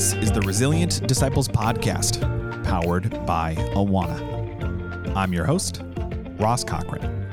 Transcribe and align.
This 0.00 0.14
is 0.14 0.32
the 0.32 0.40
Resilient 0.40 1.06
Disciples 1.06 1.46
Podcast, 1.46 2.22
powered 2.64 3.10
by 3.26 3.54
Awana. 3.74 5.14
I'm 5.14 5.34
your 5.34 5.44
host, 5.44 5.82
Ross 6.38 6.64
Cochran. 6.64 7.28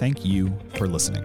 Thank 0.00 0.24
you 0.24 0.52
for 0.74 0.88
listening. 0.88 1.22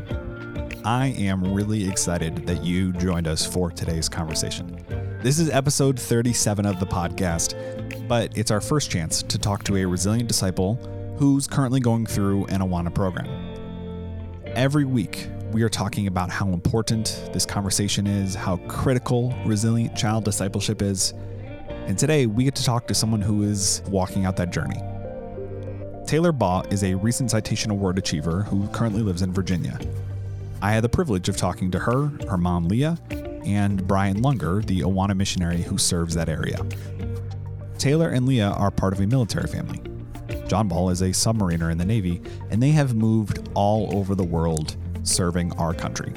I 0.86 1.08
am 1.18 1.56
really 1.56 1.90
excited 1.90 2.46
that 2.46 2.64
you 2.64 2.94
joined 2.94 3.28
us 3.28 3.48
for 3.48 3.72
today's 3.72 4.08
conversation. 4.08 4.78
This 5.24 5.40
is 5.40 5.50
episode 5.50 6.00
37 6.00 6.68
of 6.68 6.80
the 6.80 6.86
podcast, 6.86 8.08
but 8.08 8.38
it's 8.38 8.52
our 8.52 8.62
first 8.62 8.92
chance 8.92 9.24
to 9.24 9.40
talk 9.40 9.64
to 9.64 9.78
a 9.78 9.86
resilient 9.86 10.28
disciple 10.28 10.76
who's 11.18 11.48
currently 11.48 11.80
going 11.80 12.06
through 12.06 12.46
an 12.46 12.62
Awana 12.62 12.94
program. 12.94 13.26
Every 14.46 14.86
week, 14.86 15.30
we 15.52 15.64
are 15.64 15.70
talking 15.70 16.06
about 16.06 16.30
how 16.30 16.50
important 16.50 17.30
this 17.34 17.46
conversation 17.46 18.06
is, 18.06 18.36
how 18.36 18.58
critical 18.68 19.34
resilient 19.46 19.96
child 19.96 20.24
discipleship 20.24 20.82
is. 20.82 21.14
And 21.88 21.98
today 21.98 22.28
we 22.28 22.44
get 22.44 22.56
to 22.56 22.64
talk 22.64 22.88
to 22.88 22.94
someone 22.94 23.22
who 23.22 23.44
is 23.44 23.82
walking 23.88 24.26
out 24.26 24.36
that 24.38 24.52
journey. 24.52 24.80
Taylor 26.06 26.32
Baugh 26.32 26.62
is 26.70 26.84
a 26.84 26.94
recent 26.96 27.32
Citation 27.32 27.72
Award 27.72 27.98
achiever 27.98 28.44
who 28.44 28.68
currently 28.68 29.02
lives 29.02 29.24
in 29.24 29.34
Virginia. 29.34 29.80
I 30.62 30.72
had 30.72 30.84
the 30.84 30.90
privilege 30.90 31.30
of 31.30 31.38
talking 31.38 31.72
to 31.72 31.80
her, 31.80 32.12
her 32.30 32.38
mom 32.38 32.68
Leah, 32.68 33.00
and 33.44 33.88
Brian 33.88 34.22
Lunger, 34.22 34.62
the 34.62 34.82
Awana 34.82 35.16
missionary 35.16 35.62
who 35.62 35.78
serves 35.80 36.14
that 36.14 36.30
area. 36.30 36.60
Taylor 37.80 38.10
and 38.10 38.28
Leah 38.28 38.50
are 38.50 38.70
part 38.70 38.94
of 38.94 39.00
a 39.00 39.08
military 39.08 39.48
family. 39.48 39.82
John 40.48 40.68
Ball 40.68 40.90
is 40.90 41.02
a 41.02 41.10
submariner 41.10 41.72
in 41.72 41.78
the 41.78 41.86
Navy, 41.86 42.22
and 42.52 42.62
they 42.62 42.72
have 42.72 42.96
moved 42.96 43.50
all 43.56 43.96
over 43.96 44.14
the 44.16 44.24
world 44.24 44.76
serving 45.04 45.52
our 45.54 45.74
country. 45.74 46.14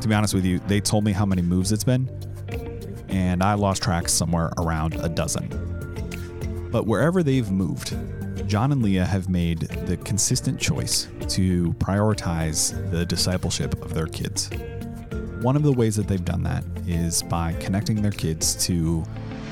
To 0.00 0.08
be 0.08 0.14
honest 0.14 0.34
with 0.34 0.44
you, 0.44 0.60
they 0.60 0.80
told 0.80 1.04
me 1.04 1.12
how 1.12 1.26
many 1.26 1.42
moves 1.42 1.72
it's 1.72 1.84
been, 1.84 2.08
and 3.08 3.42
I 3.42 3.54
lost 3.54 3.82
track 3.82 4.08
somewhere 4.08 4.50
around 4.58 4.94
a 4.94 5.08
dozen. 5.08 5.48
But 6.70 6.86
wherever 6.86 7.22
they've 7.22 7.50
moved, 7.50 7.96
John 8.46 8.72
and 8.72 8.82
Leah 8.82 9.04
have 9.04 9.28
made 9.28 9.60
the 9.60 9.96
consistent 9.98 10.58
choice 10.58 11.08
to 11.28 11.72
prioritize 11.74 12.90
the 12.90 13.04
discipleship 13.04 13.80
of 13.84 13.94
their 13.94 14.06
kids. 14.06 14.50
One 15.40 15.56
of 15.56 15.62
the 15.62 15.72
ways 15.72 15.96
that 15.96 16.08
they've 16.08 16.24
done 16.24 16.42
that 16.44 16.64
is 16.86 17.22
by 17.22 17.54
connecting 17.54 18.02
their 18.02 18.10
kids 18.10 18.54
to 18.66 19.04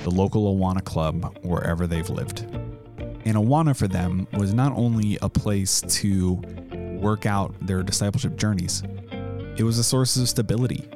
the 0.05 0.11
local 0.11 0.56
Awana 0.56 0.84
club 0.84 1.37
wherever 1.43 1.87
they've 1.87 2.09
lived. 2.09 2.41
And 3.25 3.37
Awana 3.37 3.77
for 3.77 3.89
them 3.89 4.27
was 4.33 4.55
not 4.55 4.72
only 4.72 5.19
a 5.22 5.28
place 5.28 5.81
to 5.81 6.43
work 6.98 7.27
out 7.27 7.54
their 7.60 7.82
discipleship 7.82 8.36
journeys. 8.36 8.82
It 9.56 9.62
was 9.62 9.78
a 9.78 9.84
source 9.84 10.16
of 10.16 10.28
stability. 10.28 10.88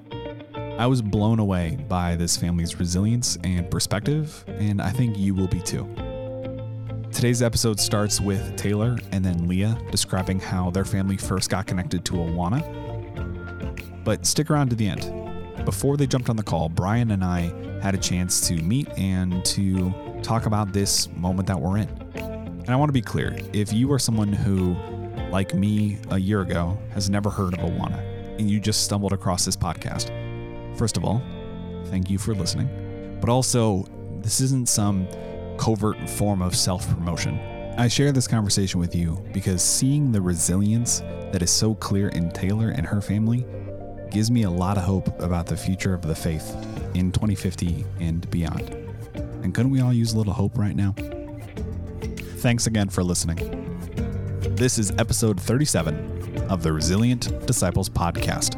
I 0.78 0.86
was 0.86 1.02
blown 1.02 1.38
away 1.38 1.78
by 1.88 2.16
this 2.16 2.36
family's 2.36 2.78
resilience 2.78 3.38
and 3.44 3.70
perspective, 3.70 4.44
and 4.48 4.80
I 4.80 4.90
think 4.90 5.18
you 5.18 5.34
will 5.34 5.48
be 5.48 5.60
too. 5.60 5.88
Today's 7.12 7.42
episode 7.42 7.78
starts 7.78 8.20
with 8.20 8.56
Taylor 8.56 8.98
and 9.12 9.24
then 9.24 9.46
Leah 9.46 9.78
describing 9.90 10.40
how 10.40 10.70
their 10.70 10.84
family 10.84 11.16
first 11.16 11.50
got 11.50 11.66
connected 11.66 12.04
to 12.06 12.14
Awana. 12.14 12.62
But 14.02 14.26
stick 14.26 14.50
around 14.50 14.70
to 14.70 14.76
the 14.76 14.88
end. 14.88 15.64
Before 15.64 15.96
they 15.96 16.06
jumped 16.06 16.30
on 16.30 16.36
the 16.36 16.42
call, 16.42 16.68
Brian 16.68 17.10
and 17.12 17.22
I 17.22 17.52
had 17.80 17.94
a 17.94 17.98
chance 17.98 18.48
to 18.48 18.54
meet 18.54 18.88
and 18.98 19.44
to 19.44 19.92
talk 20.22 20.46
about 20.46 20.72
this 20.72 21.08
moment 21.16 21.46
that 21.48 21.60
we're 21.60 21.78
in. 21.78 21.88
And 22.16 22.70
I 22.70 22.76
want 22.76 22.88
to 22.88 22.94
be 22.94 23.02
clear 23.02 23.36
if 23.52 23.72
you 23.72 23.92
are 23.92 23.98
someone 23.98 24.32
who 24.32 24.74
like 25.30 25.54
me 25.54 25.98
a 26.10 26.18
year 26.18 26.40
ago, 26.40 26.78
has 26.90 27.08
never 27.08 27.30
heard 27.30 27.54
of 27.54 27.60
Awana, 27.60 27.98
and 28.38 28.50
you 28.50 28.60
just 28.60 28.84
stumbled 28.84 29.12
across 29.12 29.44
this 29.44 29.56
podcast, 29.56 30.10
first 30.76 30.96
of 30.96 31.04
all, 31.04 31.22
thank 31.86 32.10
you 32.10 32.18
for 32.18 32.34
listening. 32.34 33.18
But 33.20 33.30
also, 33.30 33.84
this 34.20 34.40
isn't 34.40 34.68
some 34.68 35.06
covert 35.58 36.08
form 36.08 36.42
of 36.42 36.56
self 36.56 36.88
promotion. 36.88 37.38
I 37.78 37.88
share 37.88 38.12
this 38.12 38.28
conversation 38.28 38.80
with 38.80 38.94
you 38.94 39.24
because 39.32 39.62
seeing 39.62 40.12
the 40.12 40.20
resilience 40.20 41.00
that 41.32 41.42
is 41.42 41.50
so 41.50 41.74
clear 41.74 42.08
in 42.08 42.30
Taylor 42.30 42.70
and 42.70 42.86
her 42.86 43.00
family 43.00 43.46
gives 44.10 44.30
me 44.30 44.42
a 44.42 44.50
lot 44.50 44.76
of 44.76 44.84
hope 44.84 45.08
about 45.20 45.46
the 45.46 45.56
future 45.56 45.94
of 45.94 46.02
the 46.02 46.14
faith 46.14 46.54
in 46.94 47.10
2050 47.12 47.84
and 48.00 48.30
beyond. 48.30 48.70
And 49.42 49.54
couldn't 49.54 49.70
we 49.72 49.80
all 49.80 49.92
use 49.92 50.12
a 50.12 50.18
little 50.18 50.34
hope 50.34 50.58
right 50.58 50.76
now? 50.76 50.94
Thanks 52.36 52.66
again 52.66 52.90
for 52.90 53.02
listening. 53.02 53.61
This 54.62 54.78
is 54.78 54.92
episode 54.92 55.40
37 55.40 56.46
of 56.48 56.62
the 56.62 56.72
Resilient 56.72 57.46
Disciples 57.48 57.88
podcast. 57.88 58.54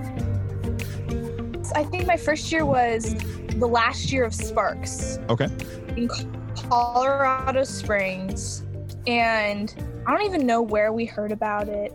I 1.75 1.83
think 1.85 2.07
my 2.07 2.19
first 2.19 2.53
year 2.53 2.67
was 2.67 3.15
the 3.57 3.67
last 3.67 4.13
year 4.13 4.25
of 4.25 4.35
Sparks. 4.35 5.19
Okay. 5.31 5.49
In 5.97 6.11
Colorado 6.69 7.65
Springs. 7.65 8.67
And 9.07 9.75
I 10.07 10.11
don't 10.11 10.27
even 10.27 10.47
know 10.47 10.61
where 10.61 10.93
we 10.93 11.07
heard 11.07 11.33
about 11.33 11.71
it. 11.71 11.91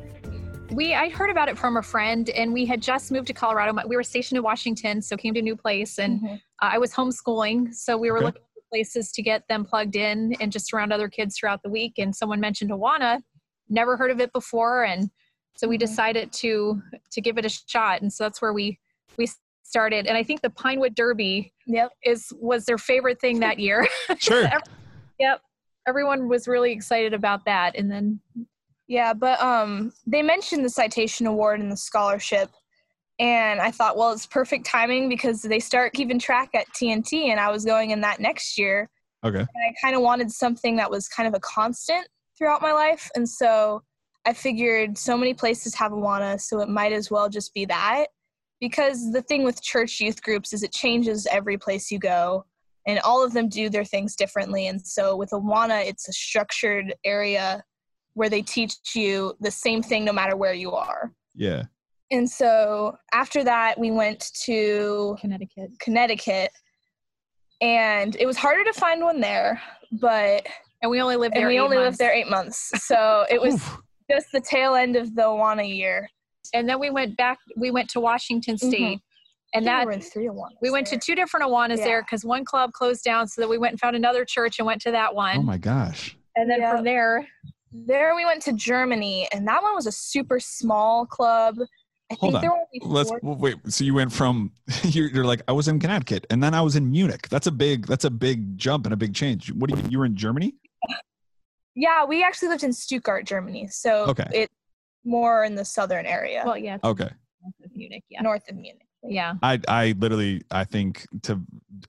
We 0.72 0.96
I 0.96 1.10
heard 1.10 1.30
about 1.30 1.48
it 1.48 1.56
from 1.56 1.78
a 1.78 1.84
friend 1.84 2.32
and 2.32 2.52
we 2.52 2.66
had 2.66 2.82
just 2.82 3.12
moved 3.12 3.28
to 3.28 3.34
Colorado. 3.34 3.80
We 3.88 3.96
were 3.96 4.02
stationed 4.02 4.38
in 4.38 4.44
Washington, 4.44 5.04
so 5.04 5.18
came 5.18 5.36
to 5.36 5.40
a 5.40 5.44
new 5.44 5.56
place 5.56 6.00
and 6.00 6.20
mm-hmm. 6.20 6.36
I 6.62 6.80
was 6.80 6.92
homeschooling, 6.92 7.76
so 7.76 7.96
we 7.96 8.10
were 8.10 8.18
okay. 8.18 8.26
looking 8.26 8.42
for 8.56 8.62
places 8.72 9.12
to 9.12 9.22
get 9.22 9.48
them 9.48 9.66
plugged 9.66 9.96
in 9.96 10.36
and 10.40 10.52
just 10.52 10.74
around 10.74 10.92
other 10.92 11.10
kids 11.10 11.38
throughout 11.38 11.62
the 11.62 11.70
week 11.70 12.00
and 12.00 12.16
someone 12.16 12.40
mentioned 12.40 12.72
Awana 12.72 13.22
never 13.70 13.98
heard 13.98 14.12
of 14.12 14.20
it 14.20 14.32
before 14.34 14.84
and 14.84 15.10
so 15.56 15.68
we 15.68 15.76
mm-hmm. 15.76 15.82
decided 15.82 16.32
to 16.32 16.82
to 17.12 17.22
give 17.22 17.38
it 17.38 17.46
a 17.46 17.50
shot 17.50 18.02
and 18.02 18.12
so 18.12 18.24
that's 18.24 18.42
where 18.42 18.54
we 18.54 18.80
we 19.18 19.28
started. 19.64 20.08
And 20.08 20.18
i 20.18 20.24
think 20.24 20.42
the 20.42 20.50
pinewood 20.50 20.96
derby 20.96 21.54
yep. 21.68 21.92
is 22.04 22.34
was 22.40 22.66
their 22.66 22.78
favorite 22.78 23.20
thing 23.20 23.40
that 23.42 23.60
year. 23.60 23.88
Sure. 24.18 24.50
Yep. 25.20 25.42
Everyone 25.88 26.28
was 26.28 26.48
really 26.48 26.72
excited 26.72 27.14
about 27.14 27.46
that 27.46 27.76
and 27.76 27.92
then 27.92 28.20
yeah 28.88 29.14
but 29.14 29.40
um 29.42 29.92
they 30.08 30.22
mentioned 30.22 30.66
the 30.66 30.70
citation 30.70 31.28
award 31.28 31.60
and 31.60 31.72
the 31.72 31.78
scholarship 31.78 32.50
and 33.20 33.60
i 33.60 33.70
thought 33.70 33.98
well 33.98 34.12
it's 34.12 34.26
perfect 34.26 34.66
timing 34.66 35.10
because 35.10 35.42
they 35.42 35.60
start 35.60 35.94
keeping 35.94 36.18
track 36.18 36.50
at 36.56 36.66
tnt 36.70 37.28
and 37.28 37.40
i 37.40 37.52
was 37.52 37.66
going 37.66 37.92
in 37.92 38.02
that 38.02 38.20
next 38.20 38.58
year. 38.58 38.90
Okay. 39.24 39.40
And 39.40 39.48
i 39.48 39.74
kind 39.84 39.96
of 39.96 40.02
wanted 40.02 40.32
something 40.32 40.78
that 40.78 40.90
was 40.90 41.08
kind 41.08 41.28
of 41.28 41.34
a 41.34 41.40
constant 41.42 42.08
throughout 42.40 42.64
my 42.64 42.72
life. 42.72 43.12
And 43.14 43.30
so 43.30 43.84
I 44.26 44.34
figured 44.34 44.98
so 44.98 45.16
many 45.16 45.36
places 45.36 45.76
have 45.76 45.92
Awana, 45.92 46.42
so 46.42 46.62
it 46.62 46.70
might 46.70 46.94
as 46.94 47.12
well 47.12 47.30
just 47.30 47.54
be 47.54 47.66
that. 47.66 48.08
Because 48.60 49.12
the 49.12 49.22
thing 49.22 49.44
with 49.44 49.62
church 49.62 50.00
youth 50.00 50.24
groups 50.24 50.52
is 50.52 50.64
it 50.64 50.74
changes 50.74 51.28
every 51.32 51.58
place 51.58 51.92
you 51.92 52.00
go, 52.00 52.46
and 52.88 53.00
all 53.00 53.24
of 53.24 53.34
them 53.34 53.48
do 53.48 53.70
their 53.70 53.86
things 53.86 54.16
differently. 54.16 54.68
And 54.68 54.86
so 54.86 55.16
with 55.16 55.30
Awana, 55.30 55.86
it's 55.86 56.10
a 56.10 56.14
structured 56.14 56.96
area 57.06 57.64
where 58.16 58.30
they 58.30 58.42
teach 58.42 58.76
you 58.96 59.34
the 59.40 59.52
same 59.52 59.84
thing 59.84 60.04
no 60.04 60.12
matter 60.12 60.36
where 60.36 60.54
you 60.54 60.72
are. 60.72 61.14
Yeah. 61.36 61.64
And 62.12 62.30
so 62.30 62.98
after 63.14 63.44
that, 63.44 63.80
we 63.80 63.92
went 63.92 64.32
to 64.46 65.16
Connecticut. 65.22 65.72
Connecticut. 65.80 66.52
And 67.62 68.16
it 68.18 68.26
was 68.26 68.36
harder 68.36 68.64
to 68.64 68.74
find 68.74 69.04
one 69.04 69.20
there, 69.20 69.62
but 69.92 70.48
and 70.82 70.92
we 70.92 71.02
only 71.02 71.16
lived 71.16 71.36
there. 71.36 71.42
And 71.42 71.50
we 71.50 71.60
only 71.60 71.78
months. 71.78 71.86
lived 71.86 71.98
there 72.00 72.14
eight 72.14 72.30
months, 72.30 72.72
so 72.84 73.26
it 73.30 73.42
was 73.42 73.62
just 74.10 74.28
the 74.32 74.42
tail 74.42 74.76
end 74.76 74.96
of 74.96 75.16
the 75.16 75.24
Awana 75.24 75.68
year. 75.68 76.10
And 76.54 76.68
then 76.68 76.80
we 76.80 76.90
went 76.90 77.18
back. 77.18 77.38
We 77.58 77.72
went 77.72 77.90
to 77.92 78.00
Washington 78.00 78.56
mm-hmm. 78.56 78.70
State, 78.70 78.98
mm-hmm. 78.98 79.58
and 79.58 79.68
that 79.68 79.88
we 79.88 80.00
three 80.00 80.28
Awanas. 80.28 80.56
We 80.62 80.72
went 80.72 80.90
there. 80.90 80.98
to 80.98 81.06
two 81.06 81.16
different 81.16 81.46
Awanas 81.46 81.78
yeah. 81.78 81.86
there 81.86 82.02
because 82.02 82.26
one 82.26 82.46
club 82.46 82.72
closed 82.74 83.04
down, 83.04 83.28
so 83.28 83.42
that 83.42 83.48
we 83.48 83.58
went 83.58 83.74
and 83.74 83.80
found 83.80 83.96
another 83.96 84.26
church 84.26 84.60
and 84.60 84.66
went 84.66 84.82
to 84.82 84.92
that 84.92 85.14
one. 85.14 85.38
Oh 85.38 85.42
my 85.42 85.58
gosh! 85.58 86.18
And 86.36 86.50
then 86.50 86.62
from 86.62 86.84
there, 86.84 87.28
there 87.72 88.16
we 88.16 88.26
went 88.26 88.42
to 88.44 88.54
Germany, 88.54 89.28
and 89.34 89.48
that 89.48 89.62
one 89.62 89.76
was 89.76 89.86
a 89.86 89.92
super 89.92 90.40
small 90.40 91.06
club. 91.06 91.58
I 92.12 92.16
Hold 92.16 92.36
on. 92.36 92.44
Let's 92.82 93.12
wait. 93.22 93.58
So 93.68 93.84
you 93.84 93.94
went 93.94 94.12
from 94.12 94.52
you're, 94.84 95.10
you're, 95.10 95.26
like 95.26 95.44
I 95.48 95.52
was 95.52 95.68
in 95.68 95.80
Connecticut, 95.80 96.26
and 96.32 96.42
then 96.42 96.56
I 96.56 96.62
was 96.62 96.76
in 96.76 96.90
Munich. 96.90 97.28
That's 97.30 97.46
a 97.46 97.52
big 97.52 97.86
that's 97.86 98.06
a 98.06 98.10
big 98.10 98.58
jump 98.58 98.86
and 98.86 98.94
a 98.94 98.98
big 98.98 99.14
change. 99.14 99.52
What 99.52 99.70
do 99.70 99.78
you 99.78 99.84
you 99.90 100.00
were 100.00 100.06
in 100.06 100.16
Germany? 100.16 100.56
Yeah, 101.80 102.04
we 102.04 102.24
actually 102.24 102.50
lived 102.50 102.64
in 102.64 102.74
Stuttgart, 102.74 103.26
Germany. 103.26 103.68
So 103.68 104.06
okay. 104.08 104.28
it's 104.34 104.54
more 105.06 105.46
in 105.46 105.56
the 105.56 105.64
southern 105.64 106.06
area. 106.06 106.44
Well, 106.46 106.58
yeah. 106.58 106.78
Okay. 106.84 107.10
North 107.42 107.56
of 107.64 107.74
Munich, 107.74 108.04
yeah. 108.10 108.22
North 108.22 108.50
of 108.50 108.58
Munich. 108.58 108.86
Yeah. 109.02 109.36
I 109.42 109.62
I 109.70 109.96
literally 109.98 110.42
I 110.52 110.66
think 110.66 111.08
to 111.24 111.40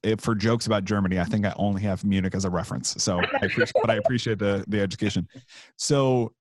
if 0.05 0.21
for 0.21 0.37
jokes 0.37 0.67
about 0.67 0.85
Germany, 0.85 1.19
I 1.19 1.25
think 1.25 1.45
I 1.45 1.53
only 1.57 1.83
have 1.83 2.05
Munich 2.05 2.37
as 2.37 2.45
a 2.45 2.51
reference. 2.51 3.03
So 3.03 3.19
I 3.19 3.25
appreciate 3.43 3.73
but 3.75 3.91
I 3.91 3.97
appreciate 3.97 4.39
the 4.39 4.65
the 4.69 4.81
education. 4.81 5.27
So 5.77 6.33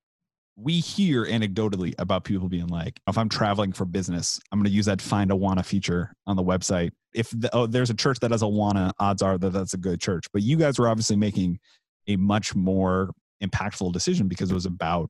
we 0.56 0.74
hear 0.74 1.26
anecdotally 1.26 1.96
about 1.98 2.26
people 2.26 2.50
being 2.50 2.68
like, 2.68 3.00
if 3.08 3.18
I'm 3.18 3.30
traveling 3.30 3.72
for 3.72 3.86
business, 3.86 4.40
I'm 4.52 4.60
going 4.60 4.66
to 4.66 4.72
use 4.72 4.86
that 4.86 5.02
find 5.02 5.32
Awana 5.32 5.66
feature 5.66 6.14
on 6.28 6.36
the 6.36 6.44
website. 6.44 6.92
If 7.16 7.32
the, 7.32 7.50
oh, 7.56 7.66
there's 7.66 7.90
a 7.90 7.94
church 7.96 8.20
that 8.20 8.30
has 8.30 8.44
Awana, 8.44 8.92
odds 9.00 9.22
are 9.22 9.38
that 9.38 9.54
that's 9.54 9.74
a 9.74 9.78
good 9.78 10.02
church. 10.02 10.26
But 10.34 10.44
you 10.44 10.58
guys 10.58 10.78
were 10.78 10.90
obviously 10.90 11.16
making 11.16 11.60
a 12.08 12.18
much 12.18 12.56
more 12.56 13.12
impactful 13.44 13.94
decision 13.94 14.28
because 14.28 14.52
it 14.52 14.54
was 14.54 14.66
about 14.66 15.10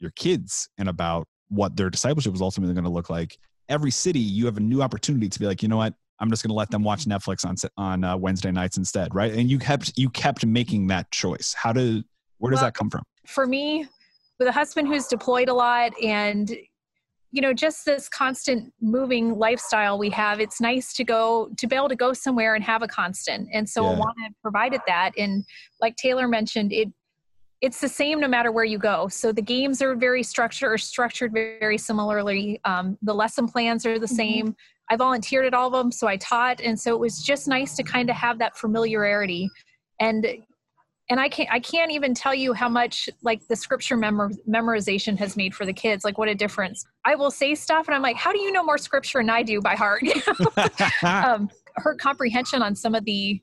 your 0.00 0.10
kids 0.12 0.68
and 0.78 0.88
about 0.88 1.26
what 1.48 1.76
their 1.76 1.90
discipleship 1.90 2.32
was 2.32 2.42
ultimately 2.42 2.74
going 2.74 2.84
to 2.84 2.90
look 2.90 3.10
like. 3.10 3.38
Every 3.68 3.90
city, 3.90 4.20
you 4.20 4.46
have 4.46 4.56
a 4.56 4.60
new 4.60 4.82
opportunity 4.82 5.28
to 5.28 5.38
be 5.38 5.46
like, 5.46 5.62
you 5.62 5.68
know 5.68 5.78
what? 5.78 5.94
I'm 6.18 6.30
just 6.30 6.42
going 6.42 6.50
to 6.50 6.54
let 6.54 6.70
them 6.70 6.82
watch 6.82 7.04
Netflix 7.04 7.44
on 7.44 7.56
on 7.76 8.04
uh, 8.04 8.16
Wednesday 8.16 8.50
nights 8.50 8.78
instead, 8.78 9.14
right? 9.14 9.32
And 9.32 9.50
you 9.50 9.58
kept 9.58 9.92
you 9.96 10.08
kept 10.08 10.46
making 10.46 10.86
that 10.86 11.10
choice. 11.10 11.54
How 11.56 11.72
did 11.72 12.04
where 12.38 12.50
does 12.50 12.58
well, 12.58 12.66
that 12.66 12.74
come 12.74 12.88
from? 12.88 13.02
For 13.26 13.46
me, 13.46 13.86
with 14.38 14.48
a 14.48 14.52
husband 14.52 14.88
who's 14.88 15.06
deployed 15.06 15.48
a 15.48 15.54
lot 15.54 15.92
and 16.02 16.56
you 17.32 17.42
know 17.42 17.52
just 17.52 17.84
this 17.84 18.08
constant 18.08 18.72
moving 18.80 19.36
lifestyle 19.36 19.98
we 19.98 20.08
have 20.10 20.40
it's 20.40 20.60
nice 20.60 20.94
to 20.94 21.04
go 21.04 21.50
to 21.58 21.66
be 21.66 21.74
able 21.74 21.88
to 21.88 21.96
go 21.96 22.12
somewhere 22.12 22.54
and 22.54 22.62
have 22.62 22.82
a 22.82 22.88
constant 22.88 23.48
and 23.52 23.68
so 23.68 23.82
yeah. 23.82 23.96
awana 23.96 24.28
provided 24.42 24.80
that 24.86 25.12
and 25.18 25.44
like 25.80 25.96
taylor 25.96 26.28
mentioned 26.28 26.72
it 26.72 26.88
it's 27.60 27.80
the 27.80 27.88
same 27.88 28.20
no 28.20 28.28
matter 28.28 28.52
where 28.52 28.64
you 28.64 28.78
go 28.78 29.08
so 29.08 29.32
the 29.32 29.42
games 29.42 29.80
are 29.80 29.94
very 29.94 30.22
structured 30.22 30.72
or 30.72 30.78
structured 30.78 31.32
very 31.32 31.78
similarly 31.78 32.60
um, 32.64 32.98
the 33.02 33.14
lesson 33.14 33.48
plans 33.48 33.86
are 33.86 33.98
the 33.98 34.06
mm-hmm. 34.06 34.14
same 34.14 34.56
i 34.90 34.96
volunteered 34.96 35.46
at 35.46 35.54
all 35.54 35.68
of 35.68 35.72
them 35.72 35.90
so 35.90 36.06
i 36.06 36.16
taught 36.16 36.60
and 36.60 36.78
so 36.78 36.94
it 36.94 37.00
was 37.00 37.22
just 37.22 37.48
nice 37.48 37.74
to 37.76 37.82
kind 37.82 38.10
of 38.10 38.16
have 38.16 38.38
that 38.38 38.56
familiarity 38.56 39.48
and 40.00 40.26
and 41.08 41.20
I 41.20 41.28
can't 41.28 41.48
I 41.52 41.60
can't 41.60 41.92
even 41.92 42.14
tell 42.14 42.34
you 42.34 42.52
how 42.52 42.68
much 42.68 43.08
like 43.22 43.46
the 43.48 43.56
scripture 43.56 43.96
memor- 43.96 44.32
memorization 44.48 45.16
has 45.18 45.36
made 45.36 45.54
for 45.54 45.64
the 45.64 45.72
kids. 45.72 46.04
Like 46.04 46.18
what 46.18 46.28
a 46.28 46.34
difference! 46.34 46.84
I 47.04 47.14
will 47.14 47.30
say 47.30 47.54
stuff, 47.54 47.86
and 47.86 47.94
I'm 47.94 48.02
like, 48.02 48.16
how 48.16 48.32
do 48.32 48.40
you 48.40 48.52
know 48.52 48.64
more 48.64 48.78
scripture 48.78 49.18
than 49.18 49.30
I 49.30 49.42
do 49.42 49.60
by 49.60 49.76
heart? 49.76 50.02
um, 51.04 51.48
her 51.76 51.94
comprehension 51.94 52.62
on 52.62 52.74
some 52.74 52.94
of 52.94 53.04
the, 53.04 53.40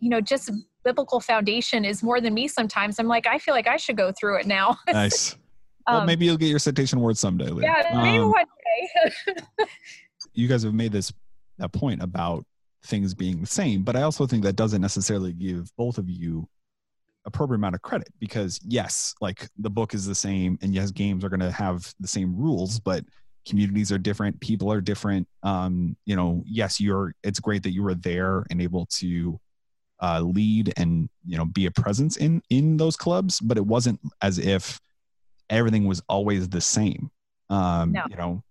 you 0.00 0.08
know, 0.08 0.20
just 0.20 0.50
biblical 0.84 1.20
foundation 1.20 1.84
is 1.84 2.02
more 2.02 2.20
than 2.20 2.34
me. 2.34 2.48
Sometimes 2.48 2.98
I'm 2.98 3.08
like, 3.08 3.26
I 3.26 3.38
feel 3.38 3.54
like 3.54 3.66
I 3.66 3.76
should 3.76 3.96
go 3.96 4.12
through 4.12 4.40
it 4.40 4.46
now. 4.46 4.78
nice. 4.88 5.36
Well, 5.86 6.00
um, 6.00 6.06
maybe 6.06 6.24
you'll 6.24 6.36
get 6.36 6.48
your 6.48 6.58
citation 6.58 6.98
award 6.98 7.18
someday. 7.18 7.48
Leah. 7.48 7.66
Yeah, 7.66 8.02
maybe 8.02 8.18
um, 8.18 8.30
one 8.30 8.44
day. 9.58 9.66
you 10.34 10.48
guys 10.48 10.62
have 10.62 10.74
made 10.74 10.92
this 10.92 11.12
that 11.58 11.72
point 11.72 12.02
about 12.02 12.44
things 12.84 13.14
being 13.14 13.40
the 13.40 13.46
same, 13.46 13.82
but 13.82 13.96
I 13.96 14.02
also 14.02 14.26
think 14.26 14.44
that 14.44 14.56
doesn't 14.56 14.80
necessarily 14.80 15.32
give 15.32 15.70
both 15.76 15.98
of 15.98 16.08
you 16.08 16.48
appropriate 17.24 17.56
amount 17.58 17.74
of 17.74 17.82
credit 17.82 18.08
because 18.18 18.58
yes 18.66 19.14
like 19.20 19.48
the 19.58 19.70
book 19.70 19.94
is 19.94 20.06
the 20.06 20.14
same 20.14 20.58
and 20.62 20.74
yes 20.74 20.90
games 20.90 21.24
are 21.24 21.28
going 21.28 21.40
to 21.40 21.52
have 21.52 21.92
the 22.00 22.08
same 22.08 22.34
rules 22.36 22.80
but 22.80 23.04
communities 23.46 23.92
are 23.92 23.98
different 23.98 24.38
people 24.40 24.72
are 24.72 24.80
different 24.80 25.26
um 25.42 25.96
you 26.04 26.16
know 26.16 26.42
yes 26.46 26.80
you're 26.80 27.14
it's 27.22 27.40
great 27.40 27.62
that 27.62 27.72
you 27.72 27.82
were 27.82 27.94
there 27.94 28.44
and 28.50 28.60
able 28.60 28.86
to 28.86 29.38
uh 30.02 30.20
lead 30.20 30.72
and 30.76 31.08
you 31.26 31.36
know 31.36 31.44
be 31.44 31.66
a 31.66 31.70
presence 31.70 32.16
in 32.16 32.42
in 32.50 32.76
those 32.76 32.96
clubs 32.96 33.40
but 33.40 33.56
it 33.56 33.64
wasn't 33.64 33.98
as 34.20 34.38
if 34.38 34.80
everything 35.48 35.86
was 35.86 36.02
always 36.08 36.48
the 36.48 36.60
same 36.60 37.10
um 37.50 37.92
no. 37.92 38.02
you 38.10 38.16
know 38.16 38.42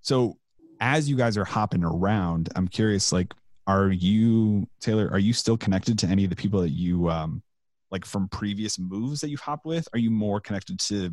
so 0.00 0.36
as 0.80 1.08
you 1.08 1.16
guys 1.16 1.36
are 1.36 1.44
hopping 1.44 1.84
around 1.84 2.48
i'm 2.56 2.68
curious 2.68 3.12
like 3.12 3.32
are 3.66 3.88
you 3.88 4.66
taylor 4.80 5.08
are 5.12 5.18
you 5.18 5.32
still 5.32 5.56
connected 5.56 5.98
to 5.98 6.06
any 6.06 6.24
of 6.24 6.30
the 6.30 6.36
people 6.36 6.60
that 6.60 6.70
you 6.70 7.08
um 7.08 7.42
like 7.90 8.04
from 8.04 8.28
previous 8.28 8.78
moves 8.78 9.20
that 9.20 9.30
you've 9.30 9.40
hopped 9.40 9.64
with? 9.64 9.88
Are 9.92 9.98
you 9.98 10.10
more 10.10 10.40
connected 10.40 10.78
to 10.80 11.10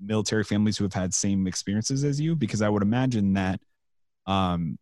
military 0.00 0.44
families 0.44 0.76
who 0.76 0.84
have 0.84 0.94
had 0.94 1.14
same 1.14 1.46
experiences 1.46 2.04
as 2.04 2.20
you? 2.20 2.34
Because 2.34 2.62
I 2.62 2.68
would 2.68 2.82
imagine 2.82 3.34
that, 3.34 3.60
um, 4.26 4.78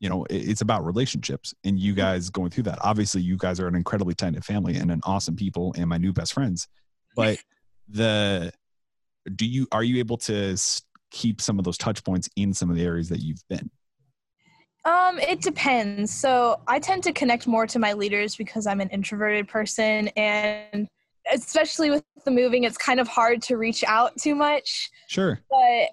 you 0.00 0.08
know, 0.08 0.26
it's 0.30 0.60
about 0.60 0.84
relationships 0.84 1.54
and 1.64 1.78
you 1.78 1.94
guys 1.94 2.30
going 2.30 2.50
through 2.50 2.64
that. 2.64 2.78
Obviously, 2.82 3.20
you 3.20 3.36
guys 3.36 3.58
are 3.58 3.66
an 3.66 3.74
incredibly 3.74 4.14
tight 4.14 4.30
knit 4.30 4.44
family 4.44 4.76
and 4.76 4.90
an 4.90 5.00
awesome 5.04 5.34
people 5.34 5.74
and 5.76 5.88
my 5.88 5.98
new 5.98 6.12
best 6.12 6.32
friends. 6.32 6.68
But 7.16 7.38
the 7.88 8.52
do 9.34 9.46
you 9.46 9.66
are 9.72 9.82
you 9.82 9.98
able 9.98 10.16
to 10.18 10.56
keep 11.10 11.40
some 11.40 11.58
of 11.58 11.64
those 11.64 11.78
touch 11.78 12.04
points 12.04 12.28
in 12.36 12.54
some 12.54 12.70
of 12.70 12.76
the 12.76 12.84
areas 12.84 13.08
that 13.08 13.20
you've 13.20 13.42
been? 13.48 13.70
Um, 14.84 15.18
it 15.18 15.42
depends. 15.42 16.12
So 16.14 16.60
I 16.66 16.78
tend 16.78 17.02
to 17.04 17.12
connect 17.12 17.46
more 17.46 17.66
to 17.66 17.78
my 17.78 17.92
leaders 17.92 18.36
because 18.36 18.66
I'm 18.66 18.80
an 18.80 18.88
introverted 18.90 19.48
person 19.48 20.08
and 20.16 20.88
especially 21.30 21.90
with 21.90 22.04
the 22.24 22.30
moving, 22.30 22.64
it's 22.64 22.78
kind 22.78 23.00
of 23.00 23.08
hard 23.08 23.42
to 23.42 23.56
reach 23.56 23.84
out 23.84 24.16
too 24.16 24.34
much. 24.34 24.90
Sure. 25.08 25.40
But 25.50 25.90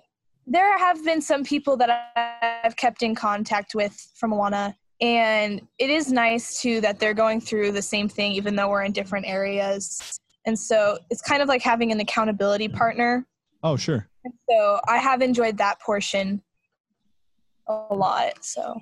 there 0.47 0.77
have 0.77 1.03
been 1.03 1.21
some 1.21 1.43
people 1.43 1.75
that 1.77 2.61
I've 2.63 2.75
kept 2.75 3.03
in 3.03 3.15
contact 3.15 3.75
with 3.75 4.11
from 4.15 4.31
Awana 4.31 4.75
and 5.01 5.61
it 5.77 5.89
is 5.89 6.11
nice 6.11 6.61
too 6.61 6.81
that 6.81 6.99
they're 6.99 7.13
going 7.13 7.41
through 7.41 7.71
the 7.71 7.81
same 7.81 8.07
thing 8.07 8.31
even 8.33 8.55
though 8.55 8.69
we're 8.69 8.83
in 8.83 8.91
different 8.91 9.25
areas. 9.27 10.19
And 10.45 10.57
so 10.57 10.97
it's 11.09 11.21
kind 11.21 11.41
of 11.41 11.47
like 11.47 11.61
having 11.61 11.91
an 11.91 11.99
accountability 11.99 12.67
partner. 12.67 13.25
Oh, 13.63 13.75
sure. 13.75 14.07
So 14.49 14.79
I 14.87 14.97
have 14.97 15.21
enjoyed 15.21 15.57
that 15.57 15.79
portion 15.81 16.41
a 17.67 17.93
lot. 17.93 18.43
So 18.43 18.79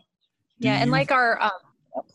yeah, 0.60 0.82
and 0.82 0.92
like 0.92 1.12
our, 1.12 1.42
um, 1.42 1.52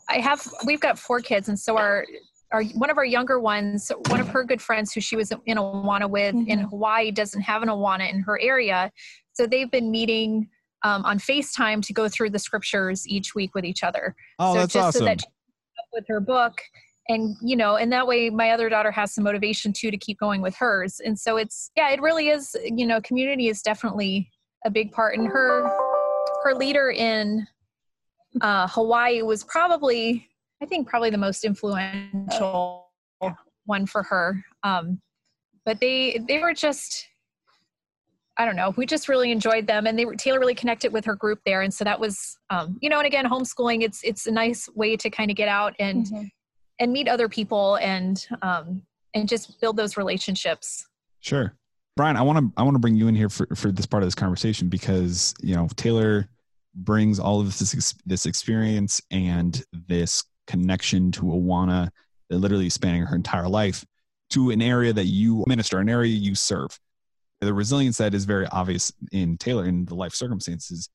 I 0.09 0.19
have 0.19 0.47
we've 0.67 0.81
got 0.81 0.99
four 0.99 1.21
kids, 1.21 1.49
and 1.49 1.59
so 1.59 1.77
our 1.77 2.07
our 2.53 2.65
one 2.65 2.91
of 2.91 2.97
our 2.97 3.05
younger 3.05 3.39
ones, 3.39 3.93
one 4.09 4.21
of 4.21 4.29
her 4.29 4.45
good 4.45 4.63
friends 4.63 4.93
who 4.93 5.01
she 5.01 5.17
was 5.17 5.33
in 5.47 5.59
Awana 5.59 6.09
with 6.09 6.35
mm-hmm. 6.35 6.51
in 6.51 6.59
Hawaii 6.61 7.11
doesn't 7.11 7.43
have 7.43 7.63
an 7.63 7.69
Awana 7.69 8.11
in 8.11 8.21
her 8.21 8.41
area, 8.41 8.91
so 9.39 9.47
they've 9.47 9.71
been 9.71 9.91
meeting 9.91 10.49
um, 10.83 11.05
on 11.05 11.19
FaceTime 11.19 11.83
to 11.87 11.93
go 11.93 12.09
through 12.09 12.31
the 12.31 12.39
scriptures 12.39 13.07
each 13.07 13.35
week 13.35 13.55
with 13.55 13.65
each 13.65 13.83
other. 13.83 14.15
Oh, 14.39 14.55
so 14.55 14.61
that's 14.61 14.73
just 14.73 14.87
awesome. 14.89 15.01
So 15.01 15.05
that 15.05 15.25
with 15.93 16.05
her 16.09 16.21
book 16.21 16.61
and 17.09 17.35
you 17.41 17.57
know 17.57 17.77
and 17.77 17.91
that 17.91 18.07
way 18.07 18.29
my 18.29 18.51
other 18.51 18.69
daughter 18.69 18.91
has 18.91 19.15
some 19.15 19.25
motivation 19.25 19.73
too 19.73 19.91
to 19.91 19.97
keep 19.97 20.19
going 20.19 20.43
with 20.43 20.55
hers 20.55 21.01
and 21.01 21.19
so 21.19 21.39
it's 21.39 21.71
yeah 21.75 21.89
it 21.91 22.03
really 22.03 22.29
is 22.29 22.55
you 22.63 22.87
know 22.87 23.01
community 23.01 23.49
is 23.49 23.63
definitely 23.63 24.31
a 24.67 24.71
big 24.71 24.93
part 24.93 25.17
in 25.17 25.25
her 25.25 25.67
her 26.45 26.55
leader 26.55 26.91
in 26.91 27.47
uh, 28.41 28.69
Hawaii 28.69 29.23
was 29.23 29.45
probably, 29.45 30.29
I 30.63 30.67
think, 30.67 30.89
probably 30.89 31.11
the 31.11 31.19
most 31.19 31.45
influential 31.45 32.91
one 33.65 33.87
for 33.87 34.03
her. 34.03 34.45
Um, 34.63 35.01
but 35.65 35.81
they 35.81 36.25
they 36.27 36.39
were 36.39 36.55
just, 36.55 37.07
I 38.39 38.45
don't 38.45 38.57
know, 38.57 38.73
we 38.77 38.87
just 38.87 39.09
really 39.09 39.33
enjoyed 39.33 39.67
them, 39.67 39.87
and 39.87 39.99
they 39.99 40.05
were 40.05 40.15
Taylor 40.15 40.39
really 40.39 40.55
connected 40.55 40.93
with 40.93 41.05
her 41.05 41.17
group 41.17 41.41
there, 41.45 41.63
and 41.63 41.75
so 41.75 41.85
that 41.85 41.99
was, 41.99 42.39
um, 42.51 42.79
you 42.81 42.89
know, 42.89 42.99
and 42.99 43.07
again, 43.07 43.25
homeschooling 43.27 43.83
it's 43.83 44.03
it's 44.05 44.27
a 44.27 44.31
nice 44.31 44.69
way 44.75 44.97
to 44.97 45.11
kind 45.11 45.31
of 45.31 45.37
get 45.37 45.49
out 45.49 45.75
and 45.79 46.07
mm-hmm. 46.07 46.25
and 46.79 46.93
meet 46.93 47.09
other 47.09 47.29
people 47.29 47.77
and 47.77 48.27
um, 48.43 48.83
and 49.15 49.29
just 49.29 49.61
build 49.61 49.77
those 49.77 49.97
relationships. 49.97 50.87
Sure. 51.21 51.55
Brian, 51.97 52.17
I 52.17 52.23
want 52.23 52.39
to 52.39 52.53
I 52.57 52.63
want 52.63 52.77
to 52.77 52.79
bring 52.79 52.95
you 52.95 53.09
in 53.09 53.17
here 53.17 53.29
for, 53.29 53.49
for 53.57 53.73
this 53.73 53.87
part 53.87 54.05
of 54.05 54.07
this 54.07 54.15
conversation 54.15 54.69
because 54.69 55.35
you 55.43 55.57
know 55.57 55.69
Taylor 55.75 56.29
brings 56.75 57.19
all 57.19 57.41
of 57.41 57.59
this 57.59 57.95
this 58.07 58.25
experience 58.25 59.03
and 59.11 59.63
this 59.73 60.23
connection 60.47 61.11
to 61.13 61.23
Awana 61.23 61.91
that 62.31 62.39
literally 62.39 62.69
spanning 62.69 63.03
her 63.03 63.17
entire 63.17 63.49
life 63.49 63.85
to 64.31 64.51
an 64.51 64.63
area 64.63 64.93
that 64.93 65.07
you 65.07 65.45
minister, 65.47 65.79
an 65.79 65.89
area 65.89 66.13
you 66.13 66.35
serve. 66.35 66.79
The 67.41 67.55
resilience 67.55 67.99
that 67.99 68.15
is 68.15 68.25
very 68.25 68.47
obvious 68.47 68.93
in 69.13 69.39
Taylor 69.39 69.67
in 69.67 69.85
the 69.85 69.95
life 69.95 70.15
circumstances, 70.15 70.89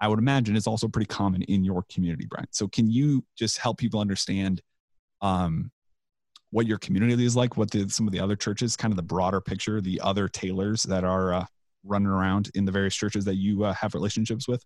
I 0.00 0.08
would 0.08 0.18
imagine 0.18 0.56
is 0.56 0.66
also 0.66 0.88
pretty 0.88 1.06
common 1.06 1.42
in 1.42 1.64
your 1.64 1.84
community, 1.92 2.26
Brian. 2.28 2.46
So 2.52 2.68
can 2.68 2.90
you 2.90 3.24
just 3.36 3.58
help 3.58 3.78
people 3.78 4.00
understand 4.00 4.62
um, 5.20 5.70
what 6.50 6.66
your 6.66 6.78
community 6.78 7.24
is 7.24 7.36
like, 7.36 7.56
what 7.56 7.70
the, 7.70 7.88
some 7.88 8.06
of 8.06 8.12
the 8.12 8.20
other 8.20 8.36
churches, 8.36 8.76
kind 8.76 8.92
of 8.92 8.96
the 8.96 9.02
broader 9.02 9.40
picture, 9.40 9.80
the 9.80 10.00
other 10.00 10.28
Taylors 10.28 10.84
that 10.84 11.04
are 11.04 11.34
uh, 11.34 11.44
running 11.84 12.08
around 12.08 12.50
in 12.54 12.64
the 12.64 12.72
various 12.72 12.94
churches 12.94 13.24
that 13.24 13.36
you 13.36 13.64
uh, 13.64 13.74
have 13.74 13.94
relationships 13.94 14.48
with? 14.48 14.64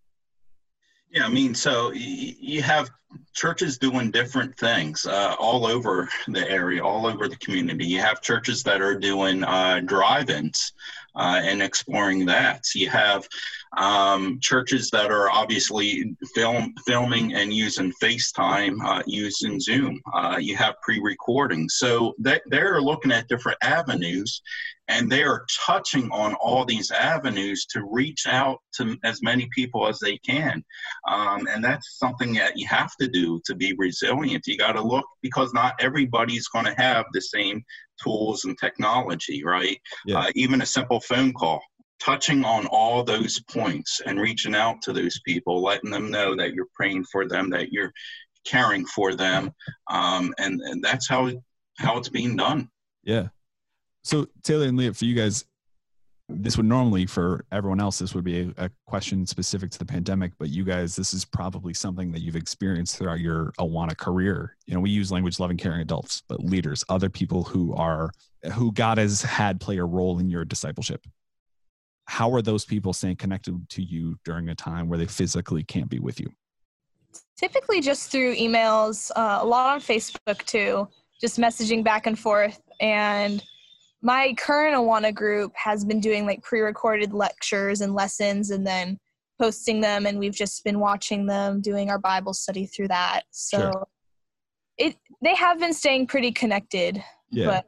Yeah, 1.15 1.27
I 1.27 1.29
mean, 1.29 1.55
so 1.55 1.93
you 1.93 2.61
have 2.63 2.91
churches 3.35 3.79
doing 3.79 4.11
different 4.11 4.59
things 4.59 5.07
uh, 5.07 5.37
all 5.39 5.65
over 5.65 6.09
the 6.27 6.51
area, 6.51 6.85
all 6.85 7.07
over 7.07 7.29
the 7.29 7.37
community. 7.37 7.87
You 7.87 8.01
have 8.01 8.21
churches 8.21 8.65
that 8.65 8.83
are 8.83 8.99
doing 8.99 9.45
uh, 9.45 9.81
drive-ins 9.85 10.73
uh, 11.15 11.41
and 11.45 11.63
exploring 11.63 12.27
that. 12.27 12.65
You 12.75 12.91
have 12.91 13.29
um, 13.77 14.41
churches 14.41 14.91
that 14.91 15.13
are 15.13 15.31
obviously 15.31 16.17
film 16.35 16.75
filming 16.85 17.35
and 17.35 17.55
using 17.55 17.93
FaceTime, 18.03 18.77
uh, 18.85 19.05
using 19.07 19.61
Zoom. 19.61 20.01
Uh, 20.13 20.39
you 20.41 20.57
have 20.57 20.81
pre-recording, 20.83 21.69
so 21.69 22.17
they, 22.19 22.41
they're 22.47 22.83
looking 22.83 23.13
at 23.13 23.29
different 23.29 23.59
avenues, 23.63 24.43
and 24.89 25.11
they 25.11 25.23
are 25.23 25.47
touching 25.67 26.11
on 26.11 26.35
all 26.35 26.65
these 26.65 26.91
avenues 26.91 27.67
to 27.71 27.87
reach 27.91 28.27
out 28.27 28.59
to 28.77 28.97
as 29.05 29.23
many 29.23 29.49
people 29.55 29.89
as 29.89 29.99
they 29.99 30.19
can. 30.19 30.63
Um, 31.09 31.47
and 31.49 31.65
that's 31.65 31.99
something 31.99 32.35
that 32.35 32.59
you 32.59 32.67
have 32.67 32.95
to 33.01 33.09
do 33.09 33.41
to 33.47 33.55
be 33.55 33.75
resilient. 33.79 34.47
You 34.47 34.59
got 34.59 34.73
to 34.73 34.83
look 34.83 35.07
because 35.23 35.53
not 35.55 35.75
everybody's 35.81 36.49
going 36.49 36.67
to 36.67 36.75
have 36.75 37.07
the 37.13 37.21
same 37.21 37.63
tools 38.03 38.45
and 38.45 38.59
technology, 38.59 39.43
right? 39.45 39.79
Yeah. 40.07 40.19
Uh, 40.19 40.31
even 40.35 40.61
a 40.61 40.67
simple 40.67 41.01
phone 41.01 41.33
call 41.33 41.63
touching 42.01 42.45
on 42.45 42.67
all 42.67 43.03
those 43.03 43.41
points 43.51 44.01
and 44.05 44.21
reaching 44.21 44.55
out 44.55 44.83
to 44.83 44.93
those 44.93 45.19
people, 45.25 45.63
letting 45.63 45.91
them 45.91 46.11
know 46.11 46.37
that 46.37 46.53
you're 46.53 46.69
praying 46.75 47.05
for 47.11 47.27
them, 47.27 47.51
that 47.51 47.73
you're 47.73 47.93
caring 48.45 48.85
for 48.85 49.15
them, 49.15 49.51
um, 49.91 50.35
and 50.39 50.61
and 50.61 50.83
that's 50.85 51.09
how 51.09 51.31
how 51.79 51.97
it's 51.97 52.09
being 52.09 52.37
done. 52.37 52.69
Yeah. 53.03 53.29
So 54.05 54.27
Taylor 54.43 54.67
and 54.67 54.77
Leah, 54.77 54.95
for 54.95 55.07
you 55.07 55.15
guys, 55.15 55.45
this 56.29 56.57
would 56.57 56.67
normally 56.67 57.05
for 57.07 57.45
everyone 57.53 57.81
else 57.81 57.99
this 57.99 58.15
would 58.15 58.25
be 58.25 58.41
a, 58.41 58.65
a, 58.65 58.71
question 58.87 59.27
specific 59.27 59.71
to 59.71 59.79
the 59.79 59.85
pandemic 59.85 60.33
but 60.39 60.49
you 60.49 60.65
guys 60.65 60.97
this 60.97 61.13
is 61.13 61.23
probably 61.23 61.75
something 61.75 62.11
that 62.11 62.23
you've 62.23 62.35
experienced 62.35 62.97
throughout 62.97 63.21
your 63.21 63.53
awana 63.59 63.97
career. 63.97 64.57
You 64.67 64.75
know 64.75 64.81
we 64.81 64.91
use 64.91 65.13
language 65.13 65.39
loving 65.39 65.59
caring 65.59 65.83
adults 65.83 66.23
but 66.29 66.43
leaders 66.43 66.83
other 66.89 67.11
people 67.11 67.43
who 67.43 67.75
are 67.75 68.11
who 68.55 68.73
god 68.73 68.99
has 68.99 69.21
had 69.21 69.61
play 69.61 69.77
a 69.79 69.85
role 69.85 70.19
in 70.19 70.31
your 70.31 70.45
discipleship. 70.45 71.07
How 72.07 72.33
are 72.33 72.43
those 72.43 72.65
people 72.65 72.93
staying 72.93 73.17
connected 73.17 73.69
to 73.71 73.83
you 73.83 74.17
during 74.25 74.49
a 74.49 74.55
time 74.55 74.89
where 74.89 74.99
they 74.99 75.07
physically 75.07 75.63
can't 75.63 75.89
be 75.89 75.99
with 75.99 76.21
you? 76.21 76.31
Typically 77.37 77.83
just 77.83 78.11
through 78.11 78.35
emails 78.37 79.11
uh, 79.15 79.41
a 79.43 79.47
lot 79.47 79.75
on 79.75 79.81
facebook 79.81 80.43
too 80.45 80.89
just 81.21 81.39
messaging 81.39 81.85
back 81.85 82.07
and 82.07 82.19
forth 82.19 82.61
and 82.81 83.45
my 84.05 84.35
current 84.37 84.77
Awana 84.77 85.15
group 85.15 85.53
has 85.57 85.83
been 85.83 85.99
doing 85.99 86.27
like 86.27 86.43
pre-recorded 86.43 87.15
lectures 87.15 87.81
and 87.81 87.95
lessons 87.95 88.51
and 88.51 88.65
then 88.65 88.99
posting 89.41 89.81
them 89.81 90.05
and 90.05 90.19
we've 90.19 90.35
just 90.35 90.63
been 90.63 90.79
watching 90.79 91.25
them 91.27 91.63
doing 91.63 91.89
our 91.89 91.99
Bible 91.99 92.35
study 92.35 92.67
through 92.67 92.89
that. 92.89 93.23
So 93.31 93.59
sure. 93.59 93.87
it 94.77 94.97
they 95.23 95.35
have 95.35 95.59
been 95.59 95.73
staying 95.73 96.07
pretty 96.07 96.31
connected. 96.33 97.03
Yeah. 97.31 97.47
But, 97.47 97.65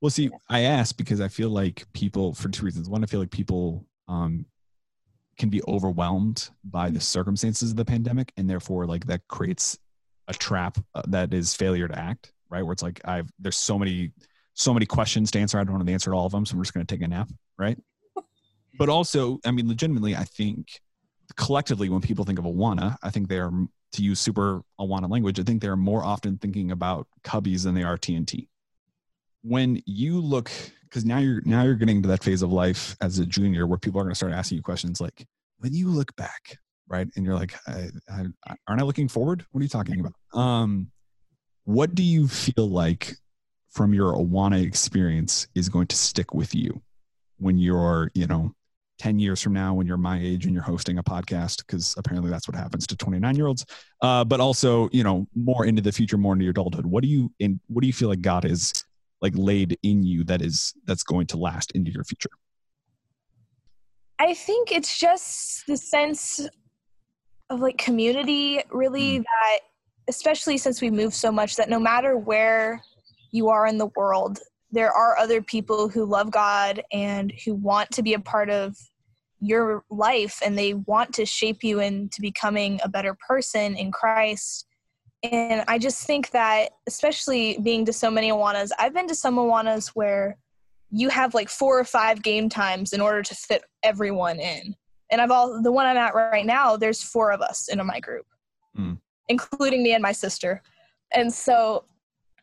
well 0.00 0.10
see, 0.10 0.30
I 0.48 0.60
ask 0.60 0.96
because 0.96 1.20
I 1.20 1.26
feel 1.26 1.50
like 1.50 1.84
people 1.92 2.34
for 2.34 2.48
two 2.48 2.64
reasons. 2.64 2.88
One, 2.88 3.02
I 3.02 3.06
feel 3.06 3.20
like 3.20 3.32
people 3.32 3.84
um 4.06 4.46
can 5.38 5.50
be 5.50 5.60
overwhelmed 5.66 6.50
by 6.62 6.88
the 6.88 7.00
circumstances 7.00 7.72
of 7.72 7.76
the 7.76 7.84
pandemic 7.84 8.32
and 8.36 8.48
therefore 8.48 8.86
like 8.86 9.06
that 9.06 9.22
creates 9.28 9.76
a 10.28 10.34
trap 10.34 10.78
uh, 10.94 11.02
that 11.08 11.34
is 11.34 11.52
failure 11.54 11.88
to 11.88 11.98
act, 11.98 12.32
right? 12.48 12.62
Where 12.62 12.72
it's 12.72 12.82
like 12.82 13.00
I've 13.04 13.28
there's 13.40 13.56
so 13.56 13.76
many 13.76 14.12
so 14.58 14.74
many 14.74 14.86
questions 14.86 15.30
to 15.30 15.38
answer. 15.38 15.58
I 15.58 15.64
don't 15.64 15.74
want 15.74 15.86
to 15.86 15.92
answer 15.92 16.12
all 16.12 16.26
of 16.26 16.32
them, 16.32 16.44
so 16.44 16.54
I'm 16.54 16.62
just 16.62 16.74
going 16.74 16.84
to 16.84 16.94
take 16.94 17.02
a 17.02 17.08
nap, 17.08 17.30
right? 17.58 17.78
But 18.78 18.88
also, 18.88 19.40
I 19.44 19.50
mean, 19.50 19.66
legitimately, 19.66 20.14
I 20.14 20.22
think 20.22 20.80
collectively, 21.36 21.88
when 21.88 22.00
people 22.00 22.24
think 22.24 22.38
of 22.38 22.44
Awana, 22.44 22.96
I 23.02 23.10
think 23.10 23.28
they 23.28 23.40
are 23.40 23.50
to 23.50 24.02
use 24.02 24.20
super 24.20 24.62
Awana 24.78 25.10
language. 25.10 25.40
I 25.40 25.42
think 25.42 25.60
they're 25.60 25.74
more 25.74 26.04
often 26.04 26.38
thinking 26.38 26.70
about 26.70 27.08
Cubbies 27.24 27.64
than 27.64 27.74
they 27.74 27.82
are 27.82 27.96
TNT. 27.96 28.46
When 29.42 29.82
you 29.84 30.20
look, 30.20 30.50
because 30.84 31.04
now 31.04 31.18
you're 31.18 31.40
now 31.44 31.64
you're 31.64 31.74
getting 31.74 32.02
to 32.02 32.08
that 32.08 32.22
phase 32.22 32.42
of 32.42 32.52
life 32.52 32.96
as 33.00 33.18
a 33.18 33.26
junior 33.26 33.66
where 33.66 33.78
people 33.78 34.00
are 34.00 34.04
going 34.04 34.12
to 34.12 34.16
start 34.16 34.32
asking 34.32 34.56
you 34.56 34.62
questions 34.62 35.00
like, 35.00 35.26
when 35.58 35.72
you 35.72 35.88
look 35.88 36.14
back, 36.14 36.58
right, 36.86 37.08
and 37.16 37.24
you're 37.24 37.34
like, 37.34 37.54
I, 37.66 37.90
I, 38.08 38.54
aren't 38.68 38.80
I 38.80 38.84
looking 38.84 39.08
forward? 39.08 39.44
What 39.50 39.60
are 39.60 39.64
you 39.64 39.68
talking 39.68 39.98
about? 39.98 40.14
Um, 40.40 40.92
what 41.64 41.96
do 41.96 42.04
you 42.04 42.28
feel 42.28 42.68
like 42.68 43.16
from 43.70 43.94
your 43.94 44.14
Awana 44.14 44.62
experience 44.62 45.48
is 45.54 45.68
going 45.68 45.86
to 45.88 45.96
stick 45.96 46.34
with 46.34 46.54
you 46.54 46.80
when 47.38 47.58
you're, 47.58 48.10
you 48.14 48.26
know, 48.26 48.54
10 48.98 49.18
years 49.18 49.40
from 49.40 49.52
now 49.52 49.74
when 49.74 49.86
you're 49.86 49.96
my 49.96 50.20
age 50.20 50.44
and 50.44 50.54
you're 50.54 50.62
hosting 50.62 50.98
a 50.98 51.02
podcast 51.02 51.58
because 51.58 51.94
apparently 51.98 52.30
that's 52.30 52.48
what 52.48 52.56
happens 52.56 52.86
to 52.86 52.96
29 52.96 53.36
year 53.36 53.46
olds 53.46 53.64
uh, 54.02 54.24
but 54.24 54.40
also 54.40 54.88
you 54.92 55.04
know 55.04 55.26
more 55.34 55.64
into 55.64 55.80
the 55.80 55.92
future 55.92 56.18
more 56.18 56.32
into 56.32 56.44
your 56.44 56.50
adulthood. 56.50 56.84
What 56.84 57.02
do 57.02 57.08
you 57.08 57.32
in 57.38 57.60
what 57.68 57.82
do 57.82 57.86
you 57.86 57.92
feel 57.92 58.08
like 58.08 58.20
god 58.20 58.44
is 58.44 58.84
like 59.20 59.32
laid 59.36 59.78
in 59.82 60.02
you 60.02 60.24
that 60.24 60.42
is 60.42 60.74
that's 60.84 61.02
going 61.02 61.26
to 61.28 61.36
last 61.36 61.72
into 61.72 61.90
your 61.90 62.04
future? 62.04 62.30
I 64.18 64.34
think 64.34 64.72
it's 64.72 64.98
just 64.98 65.66
the 65.66 65.76
sense 65.76 66.40
of 67.50 67.60
like 67.60 67.78
community 67.78 68.60
really 68.70 69.20
mm. 69.20 69.22
that 69.22 69.58
especially 70.08 70.58
since 70.58 70.80
we 70.80 70.90
moved 70.90 71.14
so 71.14 71.30
much 71.30 71.56
that 71.56 71.68
no 71.68 71.78
matter 71.78 72.16
where 72.16 72.82
you 73.30 73.48
are 73.48 73.66
in 73.66 73.78
the 73.78 73.90
world. 73.96 74.40
There 74.70 74.92
are 74.92 75.18
other 75.18 75.40
people 75.42 75.88
who 75.88 76.04
love 76.04 76.30
God 76.30 76.82
and 76.92 77.32
who 77.44 77.54
want 77.54 77.90
to 77.92 78.02
be 78.02 78.14
a 78.14 78.20
part 78.20 78.50
of 78.50 78.76
your 79.40 79.84
life 79.90 80.40
and 80.44 80.58
they 80.58 80.74
want 80.74 81.14
to 81.14 81.24
shape 81.24 81.62
you 81.62 81.80
into 81.80 82.20
becoming 82.20 82.80
a 82.82 82.88
better 82.88 83.16
person 83.26 83.76
in 83.76 83.92
Christ. 83.92 84.66
And 85.22 85.64
I 85.68 85.78
just 85.78 86.06
think 86.06 86.30
that, 86.30 86.70
especially 86.86 87.58
being 87.62 87.84
to 87.86 87.92
so 87.92 88.10
many 88.10 88.30
Awanas, 88.30 88.70
I've 88.78 88.94
been 88.94 89.08
to 89.08 89.14
some 89.14 89.36
Awanas 89.36 89.88
where 89.88 90.36
you 90.90 91.08
have 91.08 91.34
like 91.34 91.48
four 91.48 91.78
or 91.78 91.84
five 91.84 92.22
game 92.22 92.48
times 92.48 92.92
in 92.92 93.00
order 93.00 93.22
to 93.22 93.34
fit 93.34 93.62
everyone 93.82 94.38
in. 94.38 94.74
And 95.10 95.20
I've 95.20 95.30
all 95.30 95.60
the 95.62 95.72
one 95.72 95.86
I'm 95.86 95.96
at 95.96 96.14
right 96.14 96.46
now, 96.46 96.76
there's 96.76 97.02
four 97.02 97.32
of 97.32 97.40
us 97.40 97.68
in 97.68 97.84
my 97.86 98.00
group, 98.00 98.26
mm. 98.76 98.98
including 99.28 99.82
me 99.82 99.92
and 99.92 100.02
my 100.02 100.12
sister. 100.12 100.62
And 101.12 101.32
so 101.32 101.84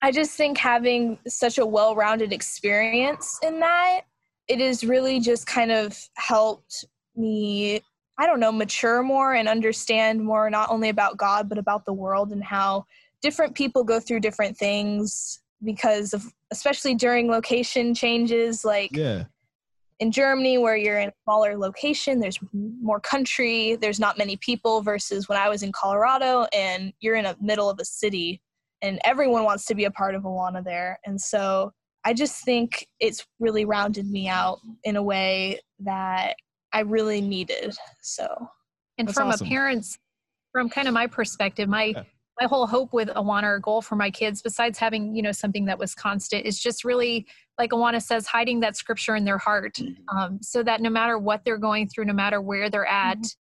I 0.05 0.11
just 0.11 0.37
think 0.37 0.59
having 0.59 1.17
such 1.27 1.57
a 1.57 1.65
well 1.65 1.95
rounded 1.95 2.31
experience 2.31 3.39
in 3.41 3.59
that, 3.61 4.01
it 4.47 4.59
has 4.59 4.83
really 4.83 5.19
just 5.19 5.47
kind 5.47 5.71
of 5.71 5.97
helped 6.13 6.85
me, 7.15 7.81
I 8.19 8.27
don't 8.27 8.39
know, 8.39 8.51
mature 8.51 9.01
more 9.01 9.33
and 9.33 9.49
understand 9.49 10.23
more 10.23 10.47
not 10.51 10.69
only 10.69 10.89
about 10.89 11.17
God, 11.17 11.49
but 11.49 11.57
about 11.57 11.85
the 11.85 11.93
world 11.93 12.31
and 12.31 12.43
how 12.43 12.85
different 13.23 13.55
people 13.55 13.83
go 13.83 13.99
through 13.99 14.19
different 14.19 14.55
things 14.55 15.41
because 15.63 16.13
of, 16.13 16.23
especially 16.51 16.93
during 16.93 17.27
location 17.27 17.95
changes, 17.95 18.63
like. 18.63 18.95
Yeah 18.95 19.23
in 20.01 20.11
Germany, 20.11 20.57
where 20.57 20.75
you're 20.75 20.99
in 20.99 21.07
a 21.07 21.13
smaller 21.23 21.57
location, 21.57 22.19
there's 22.19 22.37
more 22.51 22.99
country, 22.99 23.77
there's 23.77 23.97
not 23.97 24.17
many 24.17 24.35
people, 24.35 24.81
versus 24.81 25.29
when 25.29 25.37
I 25.37 25.47
was 25.47 25.63
in 25.63 25.71
Colorado 25.71 26.47
and 26.53 26.91
you're 26.99 27.15
in 27.15 27.23
the 27.23 27.37
middle 27.39 27.69
of 27.69 27.79
a 27.79 27.85
city 27.85 28.41
and 28.85 28.99
everyone 29.03 29.43
wants 29.43 29.65
to 29.65 29.75
be 29.75 29.85
a 29.85 29.91
part 29.91 30.15
of 30.15 30.23
Awana 30.23 30.63
there. 30.63 30.99
And 31.05 31.19
so 31.19 31.71
I 32.03 32.13
just 32.13 32.45
think 32.45 32.87
it's 32.99 33.25
really 33.39 33.65
rounded 33.65 34.09
me 34.09 34.27
out 34.27 34.59
in 34.83 34.95
a 34.95 35.03
way 35.03 35.59
that 35.79 36.35
I 36.71 36.81
really 36.81 37.19
needed. 37.19 37.75
So, 38.01 38.27
and 38.97 39.11
from 39.13 39.29
awesome. 39.29 39.47
a 39.47 39.49
parent's, 39.49 39.97
from 40.51 40.69
kind 40.69 40.87
of 40.87 40.93
my 40.93 41.07
perspective, 41.07 41.67
my 41.67 41.85
yeah. 41.85 42.03
my 42.39 42.47
whole 42.47 42.67
hope 42.67 42.93
with 42.93 43.09
Awana 43.09 43.43
or 43.43 43.59
goal 43.59 43.81
for 43.81 43.95
my 43.95 44.11
kids, 44.11 44.41
besides 44.41 44.77
having 44.77 45.15
you 45.15 45.21
know 45.21 45.31
something 45.31 45.65
that 45.65 45.79
was 45.79 45.95
constant, 45.95 46.45
is 46.45 46.59
just 46.59 46.83
really 46.83 47.25
like 47.57 47.71
Awana 47.71 48.01
says, 48.01 48.27
hiding 48.27 48.59
that 48.59 48.77
scripture 48.77 49.15
in 49.15 49.25
their 49.25 49.37
heart, 49.37 49.75
mm-hmm. 49.75 50.17
um, 50.17 50.39
so 50.41 50.61
that 50.61 50.81
no 50.81 50.89
matter 50.89 51.17
what 51.17 51.43
they're 51.43 51.57
going 51.57 51.87
through, 51.87 52.05
no 52.05 52.13
matter 52.13 52.39
where 52.39 52.69
they're 52.69 52.85
at. 52.85 53.17
Mm-hmm 53.17 53.39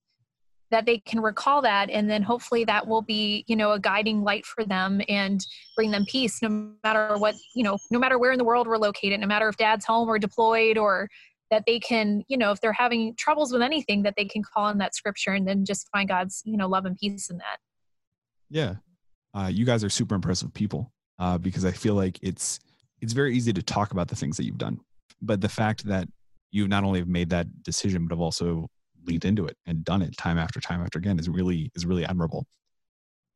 that 0.70 0.86
they 0.86 0.98
can 0.98 1.20
recall 1.20 1.62
that 1.62 1.90
and 1.90 2.10
then 2.10 2.22
hopefully 2.22 2.64
that 2.64 2.86
will 2.86 3.02
be 3.02 3.44
you 3.46 3.56
know 3.56 3.72
a 3.72 3.80
guiding 3.80 4.22
light 4.22 4.46
for 4.46 4.64
them 4.64 5.00
and 5.08 5.46
bring 5.76 5.90
them 5.90 6.04
peace 6.08 6.42
no 6.42 6.72
matter 6.82 7.16
what 7.18 7.34
you 7.54 7.62
know 7.62 7.78
no 7.90 7.98
matter 7.98 8.18
where 8.18 8.32
in 8.32 8.38
the 8.38 8.44
world 8.44 8.66
we're 8.66 8.78
located 8.78 9.20
no 9.20 9.26
matter 9.26 9.48
if 9.48 9.56
dad's 9.56 9.84
home 9.84 10.08
or 10.08 10.18
deployed 10.18 10.78
or 10.78 11.08
that 11.50 11.64
they 11.66 11.78
can 11.78 12.22
you 12.28 12.36
know 12.36 12.50
if 12.50 12.60
they're 12.60 12.72
having 12.72 13.14
troubles 13.16 13.52
with 13.52 13.62
anything 13.62 14.02
that 14.02 14.14
they 14.16 14.24
can 14.24 14.42
call 14.42 14.64
on 14.64 14.78
that 14.78 14.94
scripture 14.94 15.32
and 15.32 15.46
then 15.46 15.64
just 15.64 15.88
find 15.90 16.08
god's 16.08 16.42
you 16.44 16.56
know 16.56 16.68
love 16.68 16.84
and 16.84 16.96
peace 16.96 17.30
in 17.30 17.38
that. 17.38 17.58
Yeah. 18.50 18.74
Uh, 19.34 19.48
you 19.48 19.64
guys 19.64 19.82
are 19.82 19.90
super 19.90 20.14
impressive 20.14 20.52
people 20.54 20.92
uh, 21.18 21.38
because 21.38 21.64
i 21.64 21.72
feel 21.72 21.94
like 21.94 22.18
it's 22.22 22.60
it's 23.00 23.12
very 23.12 23.36
easy 23.36 23.52
to 23.52 23.62
talk 23.62 23.92
about 23.92 24.08
the 24.08 24.16
things 24.16 24.36
that 24.36 24.44
you've 24.44 24.58
done 24.58 24.78
but 25.20 25.40
the 25.40 25.48
fact 25.48 25.84
that 25.86 26.08
you've 26.50 26.68
not 26.68 26.84
only 26.84 27.00
have 27.00 27.08
made 27.08 27.30
that 27.30 27.62
decision 27.62 28.06
but 28.06 28.14
have 28.14 28.20
also 28.20 28.68
leaned 29.06 29.24
into 29.24 29.46
it 29.46 29.56
and 29.66 29.84
done 29.84 30.02
it 30.02 30.16
time 30.16 30.38
after 30.38 30.60
time 30.60 30.80
after 30.82 30.98
again 30.98 31.18
is 31.18 31.28
really 31.28 31.70
is 31.74 31.86
really 31.86 32.04
admirable. 32.04 32.46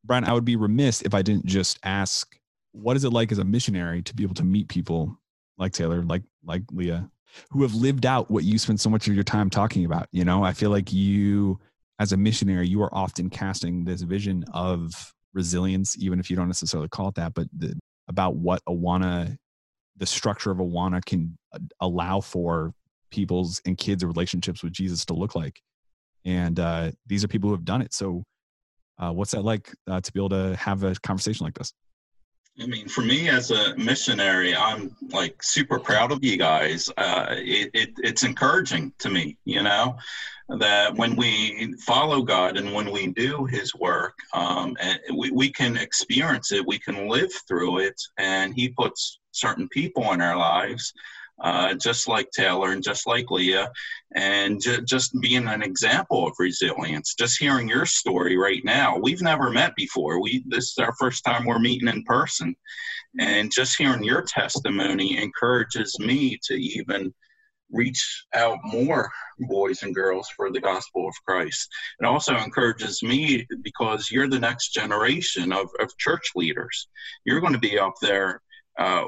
Brian, 0.05 0.23
I 0.23 0.33
would 0.33 0.45
be 0.45 0.55
remiss 0.55 1.01
if 1.01 1.13
I 1.13 1.21
didn't 1.21 1.45
just 1.45 1.79
ask, 1.83 2.37
what 2.71 2.95
is 2.95 3.03
it 3.03 3.11
like 3.11 3.31
as 3.31 3.39
a 3.39 3.43
missionary 3.43 4.01
to 4.03 4.15
be 4.15 4.23
able 4.23 4.35
to 4.35 4.43
meet 4.43 4.69
people 4.69 5.17
like 5.57 5.73
Taylor, 5.73 6.03
like 6.03 6.23
like 6.43 6.63
Leah, 6.71 7.09
who 7.51 7.63
have 7.63 7.75
lived 7.75 8.05
out 8.05 8.31
what 8.31 8.43
you 8.43 8.57
spend 8.57 8.79
so 8.79 8.89
much 8.89 9.07
of 9.07 9.15
your 9.15 9.23
time 9.23 9.49
talking 9.49 9.85
about? 9.85 10.07
You 10.11 10.23
know, 10.25 10.43
I 10.43 10.53
feel 10.53 10.69
like 10.69 10.93
you, 10.93 11.59
as 11.99 12.13
a 12.13 12.17
missionary, 12.17 12.67
you 12.67 12.81
are 12.81 12.93
often 12.93 13.29
casting 13.29 13.83
this 13.83 14.01
vision 14.01 14.45
of 14.53 15.13
resilience, 15.33 15.97
even 15.97 16.19
if 16.19 16.29
you 16.29 16.35
don't 16.35 16.47
necessarily 16.47 16.89
call 16.89 17.09
it 17.09 17.15
that, 17.15 17.33
but 17.33 17.47
the, 17.57 17.77
about 18.07 18.35
what 18.35 18.61
Awana, 18.67 19.37
the 19.97 20.05
structure 20.05 20.51
of 20.51 20.57
Awana 20.57 21.03
can 21.03 21.37
uh, 21.53 21.59
allow 21.79 22.21
for 22.21 22.73
people's 23.11 23.61
and 23.65 23.77
kids' 23.77 24.05
relationships 24.05 24.63
with 24.63 24.73
Jesus 24.73 25.05
to 25.05 25.13
look 25.13 25.35
like. 25.35 25.61
And 26.25 26.59
uh, 26.59 26.91
these 27.07 27.23
are 27.23 27.27
people 27.27 27.49
who 27.49 27.55
have 27.55 27.65
done 27.65 27.81
it. 27.81 27.93
So, 27.93 28.23
uh, 28.97 29.11
what's 29.11 29.31
that 29.31 29.43
like 29.43 29.73
uh, 29.89 30.01
to 30.01 30.11
be 30.11 30.19
able 30.19 30.29
to 30.29 30.55
have 30.57 30.83
a 30.83 30.93
conversation 31.01 31.45
like 31.45 31.53
this? 31.53 31.73
I 32.61 32.65
mean, 32.65 32.89
for 32.89 33.01
me 33.01 33.29
as 33.29 33.51
a 33.51 33.75
missionary, 33.77 34.53
I'm 34.53 34.95
like 35.11 35.41
super 35.41 35.79
proud 35.79 36.11
of 36.11 36.23
you 36.23 36.35
guys. 36.37 36.89
Uh, 36.97 37.27
it, 37.29 37.69
it, 37.73 37.89
it's 37.99 38.23
encouraging 38.23 38.93
to 38.99 39.09
me, 39.09 39.37
you 39.45 39.63
know, 39.63 39.95
that 40.49 40.95
when 40.95 41.15
we 41.15 41.73
follow 41.85 42.21
God 42.21 42.57
and 42.57 42.73
when 42.73 42.91
we 42.91 43.07
do 43.07 43.45
His 43.45 43.73
work, 43.75 44.15
um, 44.33 44.75
and 44.81 44.99
we, 45.15 45.31
we 45.31 45.51
can 45.51 45.77
experience 45.77 46.51
it, 46.51 46.65
we 46.65 46.79
can 46.79 47.07
live 47.07 47.31
through 47.47 47.79
it, 47.79 48.01
and 48.17 48.53
He 48.53 48.69
puts 48.69 49.19
certain 49.31 49.69
people 49.69 50.11
in 50.11 50.19
our 50.19 50.35
lives 50.35 50.91
uh, 51.41 51.73
just 51.75 52.07
like 52.07 52.29
Taylor 52.31 52.71
and 52.71 52.83
just 52.83 53.07
like 53.07 53.31
Leah, 53.31 53.71
and 54.15 54.61
ju- 54.61 54.81
just 54.81 55.19
being 55.21 55.47
an 55.47 55.61
example 55.61 56.27
of 56.27 56.33
resilience. 56.39 57.15
Just 57.15 57.39
hearing 57.39 57.67
your 57.67 57.85
story 57.85 58.37
right 58.37 58.63
now, 58.63 58.97
we've 58.97 59.21
never 59.21 59.49
met 59.49 59.75
before. 59.75 60.21
We 60.21 60.43
this 60.47 60.71
is 60.71 60.77
our 60.79 60.93
first 60.99 61.23
time 61.23 61.45
we're 61.45 61.59
meeting 61.59 61.87
in 61.87 62.03
person, 62.03 62.55
and 63.19 63.51
just 63.51 63.77
hearing 63.77 64.03
your 64.03 64.21
testimony 64.21 65.17
encourages 65.21 65.97
me 65.99 66.37
to 66.43 66.53
even 66.55 67.13
reach 67.71 68.25
out 68.33 68.57
more 68.63 69.11
boys 69.39 69.83
and 69.83 69.93
girls 69.93 70.27
for 70.35 70.51
the 70.51 70.59
gospel 70.59 71.07
of 71.07 71.13
Christ. 71.25 71.69
It 71.99 72.05
also 72.05 72.35
encourages 72.35 73.03
me 73.03 73.45
because 73.61 74.09
you're 74.11 74.27
the 74.27 74.39
next 74.39 74.69
generation 74.69 75.51
of, 75.51 75.67
of 75.79 75.95
church 75.97 76.31
leaders. 76.35 76.87
You're 77.25 77.41
going 77.41 77.53
to 77.53 77.59
be 77.59 77.77
up 77.77 77.93
there 78.01 78.41
uh, 78.79 79.03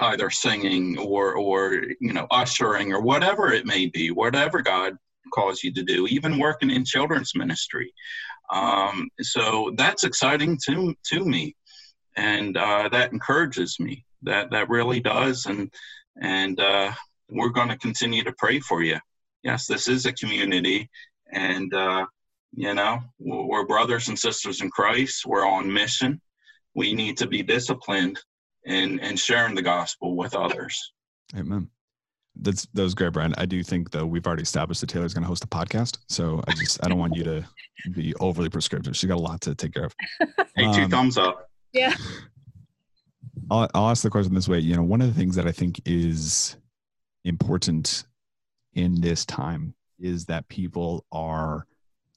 either 0.00 0.30
singing 0.30 0.96
or, 0.98 1.34
or, 1.34 1.74
you 2.00 2.12
know, 2.12 2.26
ushering 2.30 2.92
or 2.92 3.00
whatever 3.00 3.52
it 3.52 3.66
may 3.66 3.86
be, 3.86 4.10
whatever 4.10 4.62
God 4.62 4.94
calls 5.34 5.62
you 5.62 5.72
to 5.74 5.82
do, 5.82 6.06
even 6.06 6.38
working 6.38 6.70
in 6.70 6.84
children's 6.84 7.34
ministry. 7.34 7.92
Um, 8.52 9.08
so 9.20 9.72
that's 9.76 10.04
exciting 10.04 10.58
to, 10.66 10.94
to 11.12 11.24
me. 11.24 11.56
And 12.16 12.56
uh, 12.56 12.88
that 12.92 13.12
encourages 13.12 13.76
me. 13.80 14.04
That, 14.22 14.50
that 14.52 14.70
really 14.70 15.00
does. 15.00 15.46
And, 15.46 15.70
and 16.22 16.58
uh, 16.60 16.92
we're 17.28 17.50
going 17.50 17.68
to 17.68 17.78
continue 17.78 18.22
to 18.24 18.34
pray 18.38 18.60
for 18.60 18.82
you. 18.82 18.98
Yes, 19.42 19.66
this 19.66 19.88
is 19.88 20.06
a 20.06 20.12
community, 20.12 20.90
and 21.32 21.72
uh, 21.72 22.06
you 22.52 22.74
know 22.74 22.98
we're 23.18 23.66
brothers 23.66 24.08
and 24.08 24.18
sisters 24.18 24.60
in 24.60 24.70
Christ. 24.70 25.24
We're 25.24 25.46
on 25.46 25.72
mission. 25.72 26.20
We 26.74 26.94
need 26.94 27.16
to 27.18 27.28
be 27.28 27.44
disciplined 27.44 28.18
in 28.66 28.98
in 28.98 29.16
sharing 29.16 29.54
the 29.54 29.62
gospel 29.62 30.16
with 30.16 30.34
others. 30.34 30.92
Amen. 31.36 31.70
That's 32.38 32.66
that 32.74 32.82
was 32.82 32.94
great, 32.94 33.12
Brian. 33.12 33.34
I 33.38 33.46
do 33.46 33.62
think 33.62 33.90
though 33.90 34.04
we've 34.04 34.26
already 34.26 34.42
established 34.42 34.82
that 34.82 34.88
Taylor's 34.90 35.14
going 35.14 35.22
to 35.22 35.28
host 35.28 35.44
a 35.44 35.48
podcast, 35.48 35.98
so 36.08 36.42
I 36.46 36.52
just 36.52 36.84
I 36.84 36.88
don't 36.88 36.98
want 36.98 37.16
you 37.16 37.24
to 37.24 37.44
be 37.92 38.14
overly 38.16 38.50
prescriptive. 38.50 38.96
She's 38.96 39.08
got 39.08 39.16
a 39.16 39.20
lot 39.20 39.40
to 39.42 39.54
take 39.54 39.72
care 39.72 39.84
of. 39.84 39.94
Hey, 40.54 40.72
two 40.72 40.82
um, 40.82 40.90
thumbs 40.90 41.16
up. 41.16 41.48
Yeah. 41.72 41.94
I'll, 43.50 43.68
I'll 43.74 43.90
ask 43.90 44.02
the 44.02 44.10
question 44.10 44.34
this 44.34 44.48
way. 44.48 44.58
You 44.58 44.76
know, 44.76 44.82
one 44.82 45.00
of 45.00 45.06
the 45.06 45.14
things 45.14 45.36
that 45.36 45.46
I 45.46 45.52
think 45.52 45.80
is 45.84 46.56
important 47.24 48.04
in 48.74 49.00
this 49.00 49.24
time 49.24 49.74
is 49.98 50.24
that 50.26 50.48
people 50.48 51.06
are 51.12 51.66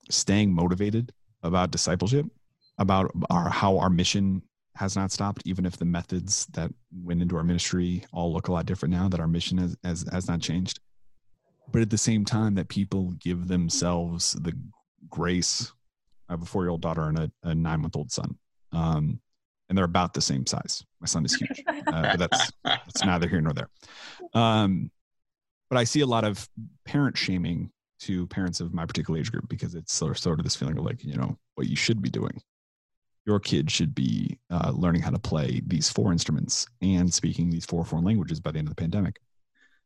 staying 0.10 0.54
motivated 0.54 1.14
about 1.44 1.72
discipleship, 1.72 2.26
about 2.78 3.12
our, 3.30 3.50
how 3.50 3.78
our 3.78 3.90
mission 3.90 4.42
has 4.80 4.96
not 4.96 5.12
stopped, 5.12 5.42
even 5.44 5.66
if 5.66 5.76
the 5.76 5.84
methods 5.84 6.46
that 6.54 6.72
went 7.04 7.22
into 7.22 7.36
our 7.36 7.44
ministry 7.44 8.06
all 8.14 8.32
look 8.32 8.48
a 8.48 8.52
lot 8.54 8.66
different 8.66 8.94
now, 8.94 9.10
that 9.10 9.20
our 9.20 9.28
mission 9.28 9.58
has, 9.58 9.76
has, 9.84 10.06
has 10.10 10.30
not 10.30 10.40
changed. 10.40 10.80
But 11.70 11.82
at 11.82 11.90
the 11.90 11.98
same 11.98 12.24
time, 12.24 12.56
that 12.56 12.70
people 12.70 13.12
give 13.20 13.50
themselves 13.50 14.32
the 14.40 14.54
grace. 15.10 15.74
I 16.30 16.34
have 16.34 16.44
a 16.44 16.46
four 16.46 16.64
year 16.64 16.70
old 16.70 16.82
daughter 16.82 17.04
and 17.04 17.20
a, 17.20 17.32
a 17.44 17.54
nine 17.54 17.82
month 17.82 17.98
old 17.98 18.10
son. 18.10 18.38
Um, 18.72 19.20
and 19.68 19.78
they're 19.78 19.84
about 19.84 20.14
the 20.14 20.22
same 20.22 20.46
size. 20.46 20.82
My 21.02 21.08
son 21.08 21.26
is 21.26 21.36
huge, 21.36 21.62
uh, 21.68 22.16
but 22.16 22.20
that's, 22.20 22.52
that's 22.64 23.04
neither 23.04 23.28
here 23.28 23.42
nor 23.42 23.52
there. 23.52 23.70
Um, 24.34 24.92
but 25.70 25.78
I 25.78 25.84
see 25.84 26.00
a 26.00 26.08
lot 26.08 26.24
of 26.24 26.48
parent 26.86 27.18
shaming 27.18 27.70
to 28.00 28.28
parents 28.28 28.62
of 28.62 28.74
my 28.74 28.86
particular 28.86 29.20
age 29.20 29.30
group 29.30 29.50
because 29.50 29.76
it's 29.76 29.94
sort 29.94 30.12
of, 30.12 30.18
sort 30.18 30.40
of 30.40 30.46
this 30.46 30.56
feeling 30.56 30.78
of 30.78 30.86
like, 30.86 31.04
you 31.04 31.18
know, 31.18 31.38
what 31.56 31.68
you 31.68 31.76
should 31.76 32.02
be 32.02 32.10
doing. 32.10 32.42
Your 33.26 33.40
kid 33.40 33.70
should 33.70 33.94
be 33.94 34.40
uh, 34.50 34.72
learning 34.74 35.02
how 35.02 35.12
to 35.12 35.20
play 35.20 35.62
these 35.68 35.90
four 35.90 36.12
instruments 36.12 36.66
and 36.82 37.14
speaking 37.14 37.50
these 37.50 37.66
four 37.66 37.86
foreign 37.86 38.06
languages 38.06 38.40
by 38.40 38.52
the 38.52 38.60
end 38.60 38.68
of 38.68 38.76
the 38.76 38.82
pandemic. 38.82 39.20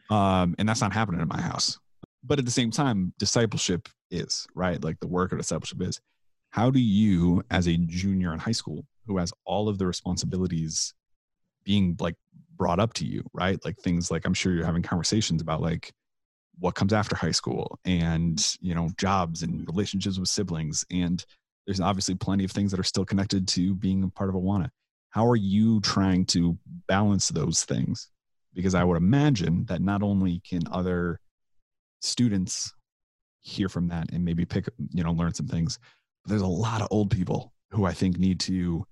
Um, 0.10 0.56
and 0.58 0.68
that's 0.68 0.82
not 0.82 0.94
happening 0.94 1.22
in 1.22 1.28
my 1.28 1.42
house. 1.42 1.80
But 2.24 2.40
at 2.40 2.46
the 2.46 2.52
same 2.52 2.72
time, 2.72 3.14
discipleship 3.20 3.90
is, 4.12 4.48
right? 4.56 4.82
Like 4.82 5.00
the 5.00 5.08
work 5.08 5.32
of 5.32 5.40
discipleship 5.40 5.82
is. 5.82 6.00
How 6.52 6.70
do 6.70 6.80
you, 6.80 7.44
as 7.50 7.68
a 7.68 7.78
junior 7.78 8.32
in 8.32 8.40
high 8.40 8.52
school 8.52 8.86
who 9.08 9.18
has 9.18 9.34
all 9.44 9.68
of 9.68 9.78
the 9.78 9.88
responsibilities 9.88 10.94
being 11.64 11.98
like 12.00 12.16
brought 12.56 12.80
up 12.80 12.94
to 12.94 13.06
you, 13.06 13.24
right? 13.34 13.58
Like 13.66 13.78
things 13.80 14.12
like 14.12 14.26
I'm 14.26 14.34
sure 14.34 14.54
you're 14.54 14.66
having 14.66 14.84
conversations 14.84 15.42
about 15.42 15.62
like 15.62 15.92
what 16.60 16.76
comes 16.76 16.94
after 16.94 17.16
high 17.16 17.32
school 17.32 17.80
and, 17.86 18.56
you 18.62 18.76
know, 18.76 18.90
jobs 18.98 19.42
and 19.42 19.68
relationships 19.68 20.20
with 20.20 20.30
siblings. 20.30 20.86
And 20.92 21.26
there's 21.66 21.80
obviously 21.80 22.16
plenty 22.16 22.44
of 22.44 22.52
things 22.52 22.72
that 22.72 22.80
are 22.80 22.84
still 22.84 23.06
connected 23.06 23.48
to 23.50 23.74
being 23.76 24.04
a 24.04 24.10
part 24.10 24.30
of 24.30 24.36
Awana. 24.36 24.70
How 25.10 25.28
are 25.28 25.36
you 25.36 25.80
trying 25.82 26.26
to 26.28 26.58
balance 26.88 27.30
those 27.30 27.64
things? 27.64 28.10
Because 28.54 28.76
I 28.76 28.84
would 28.84 28.98
imagine 28.98 29.66
that 29.66 29.82
not 29.82 30.04
only 30.04 30.42
can 30.48 30.62
other 30.72 31.20
students 32.02 32.74
hear 33.42 33.70
from 33.70 33.88
that 33.90 34.12
and 34.12 34.24
maybe 34.24 34.46
pick, 34.46 34.68
you 34.92 35.04
know, 35.04 35.12
learn 35.12 35.34
some 35.34 35.48
things, 35.48 35.80
but 36.24 36.30
there's 36.30 36.42
a 36.42 36.48
lot 36.48 36.82
of 36.82 36.88
old 36.92 37.12
people 37.12 37.54
who 37.72 37.86
I 37.86 37.94
think 37.94 38.18
need 38.18 38.40
to 38.42 38.86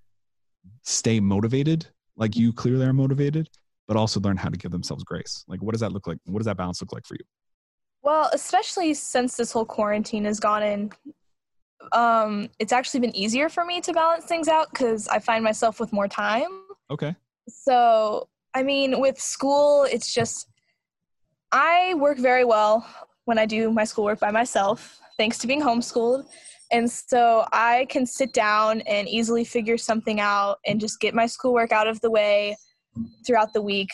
stay 0.84 1.20
motivated 1.20 1.88
like 2.16 2.36
you 2.36 2.54
clearly 2.54 2.86
are 2.86 2.94
motivated, 2.94 3.50
but 3.88 3.98
also 3.98 4.20
learn 4.20 4.38
how 4.38 4.50
to 4.50 4.58
give 4.58 4.72
themselves 4.72 5.04
grace. 5.04 5.44
Like, 5.48 5.62
what 5.62 5.72
does 5.72 5.82
that 5.82 5.92
look 5.92 6.08
like? 6.08 6.18
What 6.26 6.40
does 6.40 6.46
that 6.46 6.58
balance 6.58 6.82
look 6.82 6.94
like 6.94 7.06
for 7.06 7.16
you? 7.16 7.26
Well, 8.04 8.30
especially 8.34 8.94
since 8.94 9.38
this 9.38 9.52
whole 9.52 9.66
quarantine 9.66 10.26
has 10.26 10.40
gone 10.40 10.64
in, 10.64 10.92
um, 11.92 12.50
it's 12.60 12.74
actually 12.74 13.00
been 13.02 13.16
easier 13.16 13.50
for 13.50 13.66
me 13.66 13.82
to 13.82 13.94
balance 13.94 14.26
things 14.26 14.48
out 14.48 14.68
because 14.72 15.08
I 15.08 15.20
find 15.20 15.44
myself 15.44 15.80
with 15.80 15.92
more 15.92 16.08
time. 16.08 16.64
Okay. 16.90 17.16
So, 17.48 18.30
I 18.54 18.64
mean, 18.64 19.00
with 19.00 19.20
school, 19.20 19.86
it's 19.92 20.14
just 20.14 20.48
I 21.52 21.94
work 21.96 22.18
very 22.18 22.46
well 22.46 22.86
when 23.26 23.38
I 23.38 23.46
do 23.46 23.72
my 23.72 23.84
schoolwork 23.84 24.20
by 24.20 24.32
myself, 24.32 25.00
thanks 25.18 25.38
to 25.40 25.48
being 25.48 25.62
homeschooled. 25.62 26.26
And 26.72 26.90
so 26.90 27.46
I 27.52 27.86
can 27.90 28.06
sit 28.06 28.34
down 28.34 28.82
and 28.82 29.08
easily 29.08 29.44
figure 29.44 29.78
something 29.78 30.22
out 30.22 30.60
and 30.66 30.80
just 30.80 31.02
get 31.02 31.14
my 31.14 31.26
schoolwork 31.26 31.74
out 31.74 31.88
of 31.88 32.00
the 32.00 32.10
way 32.10 32.56
throughout 33.26 33.54
the 33.54 33.62
week. 33.62 33.90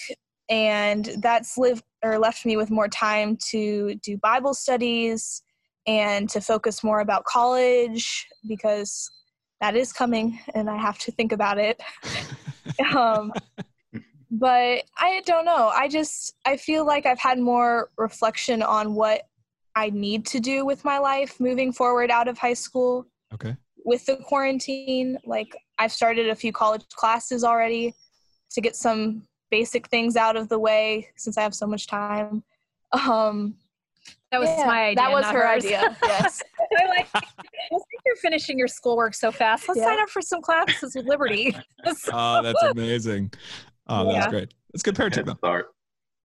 And 0.50 1.06
that's 1.18 1.58
lived 1.58 1.84
or 2.04 2.20
left 2.20 2.46
me 2.46 2.56
with 2.56 2.70
more 2.70 2.88
time 2.88 3.38
to 3.50 3.96
do 3.96 4.18
Bible 4.18 4.54
studies 4.54 5.42
and 5.88 6.30
to 6.30 6.42
focus 6.42 6.84
more 6.84 7.00
about 7.00 7.24
college 7.24 8.28
because 8.48 9.10
that 9.62 9.76
is 9.76 9.92
coming 9.94 10.40
and 10.54 10.70
I 10.70 10.78
have 10.78 11.00
to 11.00 11.12
think 11.12 11.32
about 11.32 11.58
it. 11.58 11.82
um, 12.96 13.34
but 14.30 14.84
I 14.98 15.22
don't 15.26 15.46
know. 15.46 15.72
I 15.74 15.88
just 15.88 16.36
I 16.46 16.58
feel 16.58 16.86
like 16.86 17.06
I've 17.06 17.20
had 17.20 17.40
more 17.40 17.90
reflection 17.98 18.62
on 18.62 18.94
what 18.94 19.22
I 19.76 19.90
need 19.90 20.26
to 20.28 20.40
do 20.40 20.66
with 20.66 20.84
my 20.84 20.98
life 20.98 21.40
moving 21.40 21.72
forward 21.72 22.12
out 22.12 22.28
of 22.28 22.38
high 22.38 22.54
school. 22.54 23.08
Okay. 23.34 23.56
With 23.86 24.06
the 24.06 24.18
quarantine, 24.18 25.18
like 25.26 25.56
I've 25.80 25.92
started 25.92 26.30
a 26.30 26.36
few 26.36 26.52
college 26.52 26.84
classes 26.90 27.44
already 27.44 27.94
to 28.52 28.62
get 28.62 28.76
some 28.76 29.24
basic 29.50 29.88
things 29.88 30.18
out 30.18 30.36
of 30.36 30.50
the 30.50 30.60
way 30.60 31.08
since 31.16 31.38
I 31.38 31.44
have 31.44 31.56
so 31.56 31.68
much 31.68 31.88
time. 31.88 32.44
Um, 32.92 33.56
that 34.32 34.40
was 34.40 34.50
yeah, 34.50 34.66
my 34.66 34.84
idea. 34.86 34.96
That 34.96 35.12
was 35.12 35.26
her 35.26 35.48
hers. 35.48 35.66
idea. 35.66 35.98
Yes. 36.04 36.44
I 36.78 36.90
like. 36.90 37.08
I 37.14 37.22
think 37.70 38.02
you're 38.06 38.16
finishing 38.18 38.60
your 38.60 38.68
schoolwork 38.68 39.14
so 39.14 39.32
fast. 39.32 39.68
Let's 39.68 39.80
yeah. 39.80 39.86
sign 39.86 40.00
up 40.00 40.10
for 40.10 40.22
some 40.22 40.42
classes 40.42 40.96
with 40.96 41.06
Liberty. 41.06 41.56
oh, 42.12 42.42
that's 42.44 42.64
amazing. 42.64 43.32
Oh, 43.88 44.12
that's 44.12 44.26
yeah. 44.26 44.30
great. 44.30 44.54
That's 44.74 44.84
good 44.84 44.96
parenting, 44.96 45.26
though. 45.26 45.36
Start. 45.36 45.68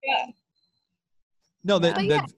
Yeah. 0.02 0.26
No, 1.64 1.78
that, 1.78 1.94
that 1.94 2.32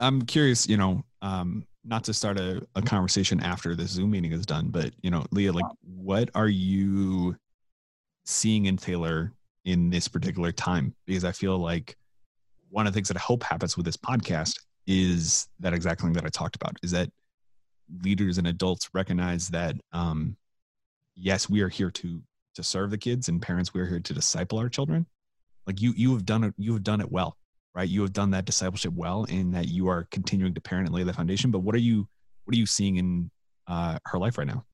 I'm 0.00 0.22
curious, 0.22 0.68
you 0.68 0.76
know, 0.76 1.02
um, 1.22 1.66
not 1.84 2.04
to 2.04 2.14
start 2.14 2.38
a, 2.38 2.66
a 2.74 2.82
conversation 2.82 3.40
after 3.40 3.74
the 3.74 3.86
Zoom 3.86 4.10
meeting 4.10 4.32
is 4.32 4.44
done, 4.44 4.68
but 4.68 4.92
you 5.02 5.10
know, 5.10 5.24
Leah, 5.30 5.52
like 5.52 5.64
what 5.82 6.30
are 6.34 6.48
you 6.48 7.34
seeing 8.26 8.66
in 8.66 8.76
Taylor 8.76 9.32
in 9.64 9.90
this 9.90 10.06
particular 10.06 10.52
time? 10.52 10.94
Because 11.06 11.24
I 11.24 11.32
feel 11.32 11.58
like 11.58 11.96
one 12.70 12.86
of 12.86 12.92
the 12.92 12.96
things 12.96 13.08
that 13.08 13.16
I 13.16 13.20
hope 13.20 13.42
happens 13.42 13.76
with 13.76 13.86
this 13.86 13.96
podcast 13.96 14.54
is 14.86 15.48
that 15.60 15.74
exact 15.74 16.00
thing 16.00 16.12
that 16.14 16.24
I 16.24 16.28
talked 16.28 16.56
about 16.56 16.76
is 16.82 16.90
that 16.92 17.10
leaders 18.02 18.38
and 18.38 18.46
adults 18.46 18.90
recognize 18.94 19.48
that 19.48 19.76
um, 19.92 20.36
yes, 21.14 21.48
we 21.48 21.60
are 21.62 21.68
here 21.68 21.90
to 21.90 22.22
to 22.54 22.62
serve 22.62 22.90
the 22.90 22.98
kids 22.98 23.28
and 23.28 23.40
parents, 23.40 23.72
we 23.72 23.80
are 23.80 23.86
here 23.86 24.00
to 24.00 24.14
disciple 24.14 24.58
our 24.58 24.68
children. 24.68 25.06
Like 25.66 25.80
you 25.80 25.92
you 25.96 26.12
have 26.12 26.24
done 26.24 26.44
it, 26.44 26.54
you 26.56 26.72
have 26.72 26.82
done 26.82 27.00
it 27.00 27.10
well 27.10 27.36
right? 27.78 27.88
You 27.88 28.02
have 28.02 28.12
done 28.12 28.32
that 28.32 28.44
discipleship 28.44 28.92
well 28.92 29.22
in 29.24 29.52
that 29.52 29.68
you 29.68 29.88
are 29.88 30.08
continuing 30.10 30.52
to 30.52 30.60
parent 30.60 30.88
and 30.88 30.94
lay 30.94 31.04
the 31.04 31.12
foundation. 31.12 31.52
But 31.52 31.60
what 31.60 31.76
are 31.76 31.78
you 31.78 32.08
what 32.44 32.54
are 32.54 32.58
you 32.58 32.66
seeing 32.66 32.96
in 32.96 33.30
uh, 33.68 33.98
her 34.06 34.18
life 34.18 34.36
right 34.36 34.48
now? 34.48 34.64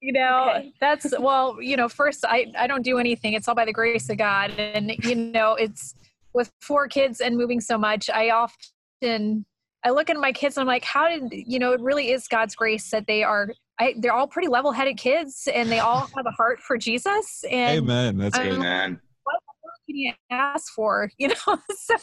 You 0.00 0.12
know, 0.12 0.62
that's 0.80 1.12
well, 1.18 1.60
you 1.60 1.76
know, 1.76 1.88
first 1.88 2.24
I 2.24 2.46
I 2.56 2.68
don't 2.68 2.82
do 2.82 2.98
anything. 2.98 3.32
It's 3.32 3.48
all 3.48 3.56
by 3.56 3.64
the 3.64 3.72
grace 3.72 4.08
of 4.08 4.18
God, 4.18 4.52
and 4.52 4.92
you 5.02 5.16
know, 5.16 5.54
it's 5.54 5.96
with 6.34 6.52
four 6.60 6.88
kids 6.88 7.20
and 7.20 7.36
moving 7.36 7.60
so 7.60 7.78
much. 7.78 8.10
I 8.10 8.30
often 8.30 9.44
I 9.84 9.90
look 9.90 10.10
at 10.10 10.16
my 10.16 10.32
kids 10.32 10.56
and 10.56 10.62
I'm 10.62 10.68
like, 10.68 10.84
how 10.84 11.08
did 11.08 11.32
you 11.32 11.58
know? 11.58 11.72
It 11.72 11.80
really 11.80 12.10
is 12.10 12.28
God's 12.28 12.54
grace 12.54 12.90
that 12.90 13.06
they 13.06 13.22
are. 13.22 13.50
I, 13.80 13.94
they're 13.98 14.12
all 14.12 14.26
pretty 14.26 14.48
level-headed 14.48 14.96
kids, 14.96 15.48
and 15.54 15.70
they 15.70 15.78
all 15.78 16.00
have 16.16 16.26
a 16.26 16.32
heart 16.32 16.58
for 16.58 16.76
Jesus. 16.76 17.44
And 17.48 17.78
Amen. 17.78 18.18
That's 18.18 18.36
good. 18.36 18.58
Um, 18.58 18.62
Amen 18.62 19.00
can 19.88 19.96
you 19.96 20.12
ask 20.30 20.72
for? 20.72 21.10
You 21.18 21.28
know, 21.28 21.58
so, 21.76 21.96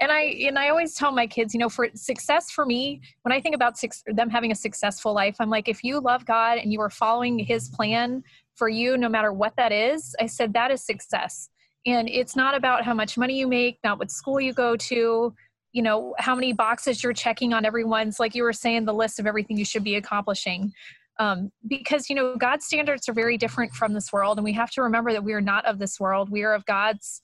and 0.00 0.10
I 0.10 0.22
and 0.46 0.58
I 0.58 0.68
always 0.68 0.94
tell 0.94 1.12
my 1.12 1.26
kids, 1.26 1.54
you 1.54 1.60
know, 1.60 1.68
for 1.68 1.88
success 1.94 2.50
for 2.50 2.66
me, 2.66 3.00
when 3.22 3.32
I 3.32 3.40
think 3.40 3.54
about 3.54 3.78
six, 3.78 4.02
them 4.06 4.30
having 4.30 4.52
a 4.52 4.54
successful 4.54 5.14
life, 5.14 5.36
I'm 5.40 5.50
like, 5.50 5.68
if 5.68 5.84
you 5.84 6.00
love 6.00 6.24
God 6.26 6.58
and 6.58 6.72
you 6.72 6.80
are 6.80 6.90
following 6.90 7.38
His 7.38 7.68
plan 7.68 8.22
for 8.54 8.68
you, 8.68 8.96
no 8.96 9.08
matter 9.08 9.32
what 9.32 9.54
that 9.56 9.72
is, 9.72 10.14
I 10.20 10.26
said 10.26 10.52
that 10.54 10.70
is 10.70 10.84
success. 10.84 11.49
And 11.86 12.08
it's 12.08 12.36
not 12.36 12.54
about 12.54 12.84
how 12.84 12.94
much 12.94 13.16
money 13.16 13.38
you 13.38 13.46
make, 13.46 13.78
not 13.82 13.98
what 13.98 14.10
school 14.10 14.40
you 14.40 14.52
go 14.52 14.76
to, 14.76 15.34
you 15.72 15.82
know, 15.82 16.14
how 16.18 16.34
many 16.34 16.52
boxes 16.52 17.02
you're 17.02 17.12
checking 17.12 17.54
on 17.54 17.64
everyone's, 17.64 18.20
like 18.20 18.34
you 18.34 18.42
were 18.42 18.52
saying, 18.52 18.84
the 18.84 18.94
list 18.94 19.18
of 19.18 19.26
everything 19.26 19.56
you 19.56 19.64
should 19.64 19.84
be 19.84 19.94
accomplishing. 19.94 20.72
Um, 21.18 21.50
because, 21.66 22.08
you 22.08 22.16
know, 22.16 22.36
God's 22.36 22.66
standards 22.66 23.08
are 23.08 23.12
very 23.12 23.36
different 23.36 23.72
from 23.72 23.92
this 23.92 24.12
world. 24.12 24.38
And 24.38 24.44
we 24.44 24.52
have 24.54 24.70
to 24.72 24.82
remember 24.82 25.12
that 25.12 25.24
we 25.24 25.32
are 25.32 25.40
not 25.40 25.64
of 25.66 25.78
this 25.78 26.00
world. 26.00 26.30
We 26.30 26.42
are 26.42 26.54
of 26.54 26.64
God's, 26.66 27.22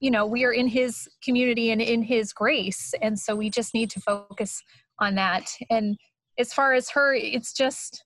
you 0.00 0.10
know, 0.10 0.26
we 0.26 0.44
are 0.44 0.52
in 0.52 0.68
His 0.68 1.08
community 1.22 1.70
and 1.70 1.80
in 1.80 2.02
His 2.02 2.32
grace. 2.32 2.94
And 3.00 3.18
so 3.18 3.34
we 3.34 3.50
just 3.50 3.74
need 3.74 3.90
to 3.90 4.00
focus 4.00 4.62
on 4.98 5.14
that. 5.16 5.50
And 5.70 5.96
as 6.38 6.52
far 6.52 6.72
as 6.74 6.90
her, 6.90 7.14
it's 7.14 7.52
just, 7.52 8.04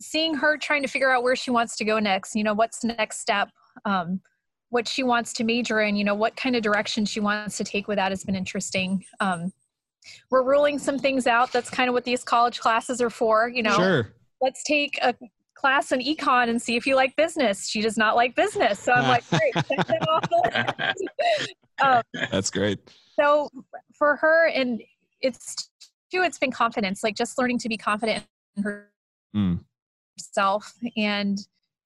seeing 0.00 0.34
her 0.34 0.58
trying 0.58 0.82
to 0.82 0.88
figure 0.88 1.10
out 1.10 1.22
where 1.22 1.34
she 1.34 1.50
wants 1.50 1.74
to 1.74 1.82
go 1.82 1.98
next 1.98 2.34
you 2.34 2.44
know 2.44 2.52
what's 2.52 2.80
the 2.80 2.88
next 2.88 3.18
step 3.18 3.48
um, 3.86 4.20
what 4.70 4.88
she 4.88 5.02
wants 5.02 5.32
to 5.34 5.44
major 5.44 5.80
in 5.80 5.96
you 5.96 6.04
know 6.04 6.14
what 6.14 6.36
kind 6.36 6.56
of 6.56 6.62
direction 6.62 7.04
she 7.04 7.20
wants 7.20 7.56
to 7.56 7.64
take 7.64 7.88
with 7.88 7.96
that 7.96 8.12
has 8.12 8.24
been 8.24 8.34
interesting. 8.34 9.04
Um, 9.20 9.52
we're 10.30 10.44
ruling 10.44 10.78
some 10.78 10.98
things 10.98 11.26
out. 11.26 11.52
That's 11.52 11.70
kind 11.70 11.88
of 11.88 11.94
what 11.94 12.04
these 12.04 12.22
college 12.22 12.60
classes 12.60 13.00
are 13.00 13.10
for 13.10 13.48
you 13.48 13.62
know. 13.62 13.76
Sure. 13.76 14.12
let's 14.40 14.62
take 14.64 14.98
a 15.02 15.14
class 15.54 15.90
in 15.90 16.00
econ 16.00 16.48
and 16.48 16.60
see 16.60 16.76
if 16.76 16.86
you 16.86 16.94
like 16.96 17.16
business. 17.16 17.68
She 17.68 17.80
does 17.80 17.96
not 17.96 18.16
like 18.16 18.34
business. 18.34 18.78
So 18.78 18.92
i'm 18.92 19.08
like 19.08 19.28
great 19.30 19.54
check 19.54 19.86
that 19.86 20.08
off 20.08 20.28
the 20.28 20.94
list. 20.98 21.54
um, 21.82 22.02
that's 22.30 22.50
great. 22.50 22.78
so 23.18 23.50
for 23.96 24.16
her 24.16 24.48
and 24.48 24.82
it's 25.20 25.70
too 26.12 26.22
it's 26.22 26.38
been 26.38 26.52
confidence 26.52 27.02
like 27.02 27.16
just 27.16 27.38
learning 27.38 27.58
to 27.58 27.68
be 27.68 27.76
confident 27.76 28.24
in 28.56 28.62
her 28.62 28.90
mm 29.34 29.58
and 30.96 31.38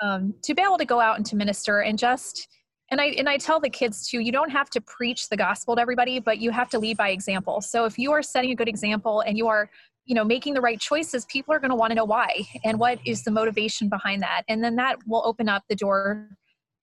um, 0.03 0.35
to 0.43 0.55
be 0.55 0.63
able 0.63 0.79
to 0.79 0.85
go 0.85 1.01
out 1.01 1.17
and 1.17 1.27
to 1.27 1.37
minister 1.37 1.81
and 1.81 1.99
just 1.99 2.49
and 2.91 3.01
I 3.01 3.07
and 3.07 3.29
I 3.29 3.37
tell 3.37 3.61
the 3.61 3.71
kids 3.71 4.09
too, 4.09 4.21
you 4.21 4.33
don't 4.33 4.51
have 4.51 4.69
to 4.71 4.81
preach 4.81 5.29
the 5.29 5.37
gospel 5.37 5.77
to 5.77 5.81
everybody, 5.83 6.19
but 6.19 6.39
you 6.39 6.51
have 6.51 6.69
to 6.71 6.79
lead 6.79 6.97
by 6.97 7.11
example. 7.11 7.61
So 7.61 7.85
if 7.85 7.99
you 7.99 8.13
are 8.13 8.23
setting 8.23 8.51
a 8.51 8.55
good 8.55 8.69
example 8.69 9.21
and 9.21 9.39
you 9.39 9.47
are, 9.47 9.71
you 10.07 10.15
know, 10.15 10.25
making 10.25 10.55
the 10.55 10.61
right 10.61 10.81
choices, 10.81 11.25
people 11.27 11.55
are 11.55 11.61
going 11.61 11.71
to 11.71 11.77
want 11.77 11.93
to 11.93 11.95
know 11.95 12.05
why 12.05 12.47
and 12.65 12.79
what 12.79 12.99
is 13.07 13.23
the 13.23 13.31
motivation 13.31 13.89
behind 13.89 14.23
that, 14.23 14.43
and 14.49 14.63
then 14.63 14.77
that 14.77 14.97
will 15.07 15.23
open 15.25 15.49
up 15.49 15.63
the 15.69 15.77
door 15.77 16.29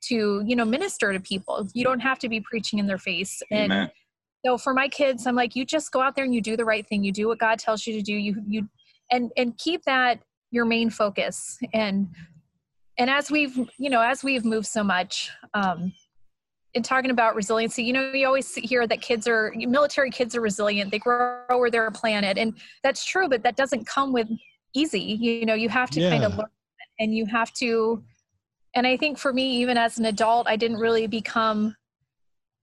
to 0.04 0.44
you 0.46 0.56
know 0.56 0.66
minister 0.66 1.12
to 1.12 1.20
people. 1.20 1.68
You 1.74 1.84
don't 1.84 2.00
have 2.00 2.20
to 2.20 2.30
be 2.30 2.40
preaching 2.40 2.80
in 2.80 2.88
their 2.88 2.98
face. 2.98 3.42
And 3.52 3.72
Amen. 3.74 3.92
so 4.46 4.58
for 4.58 4.74
my 4.74 4.88
kids, 4.88 5.28
I'm 5.28 5.36
like, 5.36 5.56
you 5.56 5.66
just 5.66 5.92
go 5.92 6.02
out 6.02 6.16
there 6.16 6.24
and 6.24 6.34
you 6.34 6.42
do 6.42 6.56
the 6.56 6.66
right 6.66 6.88
thing. 6.88 7.04
You 7.04 7.12
do 7.12 7.28
what 7.28 7.40
God 7.40 7.60
tells 7.60 7.86
you 7.86 7.94
to 7.94 8.02
do. 8.02 8.14
You 8.14 8.42
you 8.48 8.70
and 9.12 9.32
and 9.36 9.58
keep 9.58 9.84
that 9.84 10.22
your 10.52 10.64
main 10.64 10.90
focus 10.90 11.58
and 11.74 12.08
and 12.98 13.10
as 13.10 13.30
we've 13.32 13.58
you 13.78 13.90
know 13.90 14.02
as 14.02 14.24
we've 14.24 14.46
moved 14.46 14.68
so 14.68 14.84
much 14.84 15.30
um 15.54 15.94
in 16.74 16.84
talking 16.84 17.12
about 17.12 17.36
resiliency 17.36 17.84
you 17.84 17.94
know 17.94 18.12
you 18.12 18.26
always 18.26 18.54
hear 18.56 18.86
that 18.88 19.02
kids 19.02 19.28
are 19.28 19.54
military 19.56 20.10
kids 20.10 20.36
are 20.36 20.42
resilient 20.42 20.92
they 20.92 21.00
grow 21.00 21.42
where 21.50 21.72
they're 21.72 21.92
planted 21.92 22.38
and 22.38 22.54
that's 22.84 23.06
true 23.06 23.28
but 23.28 23.44
that 23.44 23.56
doesn't 23.56 23.86
come 23.86 24.12
with 24.12 24.28
easy 24.74 25.00
you 25.00 25.46
know 25.46 25.54
you 25.54 25.70
have 25.70 25.90
to 25.90 26.02
yeah. 26.02 26.10
kind 26.10 26.24
of 26.24 26.36
learn 26.38 26.48
and 27.00 27.16
you 27.16 27.26
have 27.26 27.54
to 27.54 28.04
and 28.76 28.86
i 28.86 28.98
think 28.98 29.18
for 29.18 29.34
me 29.34 29.58
even 29.58 29.78
as 29.78 29.98
an 29.98 30.06
adult 30.06 30.48
i 30.48 30.56
didn't 30.56 30.78
really 30.78 31.08
become 31.08 31.76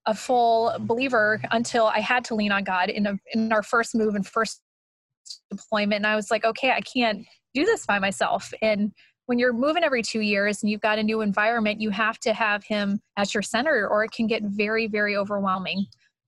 a 0.06 0.14
full 0.14 0.72
believer 0.80 1.40
until 1.52 1.86
i 1.86 1.98
had 1.98 2.24
to 2.24 2.34
lean 2.34 2.52
on 2.52 2.62
god 2.62 2.90
in 2.90 3.06
a, 3.06 3.18
in 3.32 3.52
our 3.52 3.62
first 3.62 3.94
move 3.94 4.14
and 4.14 4.26
first 4.26 4.60
deployment 5.50 5.96
and 5.96 6.06
i 6.06 6.14
was 6.14 6.30
like 6.30 6.44
okay 6.44 6.70
i 6.70 6.80
can't 6.80 7.24
do 7.54 7.64
this 7.64 7.86
by 7.86 7.98
myself. 7.98 8.52
And 8.60 8.92
when 9.26 9.38
you're 9.38 9.52
moving 9.52 9.84
every 9.84 10.02
two 10.02 10.20
years 10.20 10.62
and 10.62 10.70
you've 10.70 10.80
got 10.80 10.98
a 10.98 11.02
new 11.02 11.20
environment, 11.20 11.80
you 11.80 11.90
have 11.90 12.18
to 12.20 12.32
have 12.32 12.64
him 12.64 13.00
as 13.16 13.32
your 13.32 13.42
center, 13.42 13.88
or 13.88 14.04
it 14.04 14.12
can 14.12 14.26
get 14.26 14.42
very, 14.42 14.86
very 14.86 15.16
overwhelming. 15.16 15.86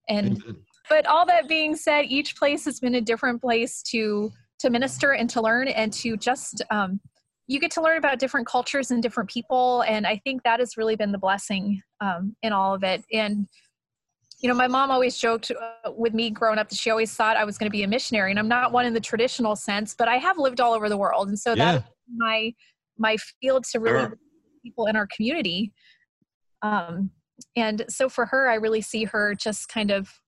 And 0.09 0.43
but 0.89 1.07
all 1.07 1.27
that 1.27 1.49
being 1.49 1.77
said, 1.77 2.07
each 2.07 2.37
place 2.37 2.65
has 2.65 2.81
been 2.81 2.95
a 2.95 3.01
different 3.01 3.41
place 3.41 3.83
to 3.91 4.31
to 4.61 4.71
minister 4.71 5.13
and 5.13 5.29
to 5.31 5.43
learn 5.43 5.69
and 5.69 5.93
to 5.93 6.17
just 6.17 6.63
um, 6.71 7.01
you 7.47 7.61
get 7.61 7.71
to 7.73 7.83
learn 7.83 7.99
about 7.99 8.19
different 8.19 8.47
cultures 8.47 8.91
and 8.91 9.03
different 9.03 9.29
people. 9.29 9.83
And 9.83 10.07
i 10.07 10.17
think 10.25 10.43
that 10.43 10.61
has 10.61 10.77
really 10.77 10.97
been 10.97 11.13
the 11.13 11.19
blessing 11.19 11.83
um, 12.01 12.35
in 12.43 12.53
all 12.53 12.75
of 12.75 12.83
it. 12.83 13.05
And 13.13 13.47
you 14.41 14.49
know, 14.51 14.55
my 14.55 14.69
mom 14.69 14.91
always 14.91 15.17
joked 15.17 15.51
uh, 15.51 15.93
with 15.93 16.13
me 16.13 16.29
growing 16.29 16.59
up 16.59 16.69
that 16.69 16.79
she 16.79 16.91
always 16.91 17.13
thought 17.15 17.39
I 17.39 17.45
was 17.45 17.57
going 17.57 17.71
to 17.71 17.75
be 17.75 17.83
a 17.85 17.89
missionary, 17.89 18.31
and 18.31 18.39
I'm 18.39 18.49
not 18.49 18.71
one 18.71 18.85
in 18.85 18.93
the 18.93 19.01
traditional 19.01 19.57
sense, 19.57 19.95
but 19.95 20.09
I 20.09 20.17
have 20.19 20.37
lived 20.37 20.61
all 20.61 20.75
over 20.75 20.91
the 20.91 20.97
world, 20.97 21.29
and 21.29 21.39
so 21.39 21.55
yeah. 21.55 21.73
that's 21.73 21.85
my 22.15 22.53
my 22.99 23.17
field 23.41 23.65
to 23.73 23.81
really 23.81 24.07
sure. 24.07 24.19
people 24.63 24.87
in 24.87 24.97
our 24.97 25.09
community. 25.15 25.73
Um, 26.63 27.11
and 27.55 27.85
so 27.89 28.09
for 28.09 28.27
her, 28.27 28.49
I 28.49 28.55
really 28.55 28.81
see 28.81 29.05
her 29.05 29.35
just 29.35 29.69
kind 29.69 29.91
of 29.91 30.21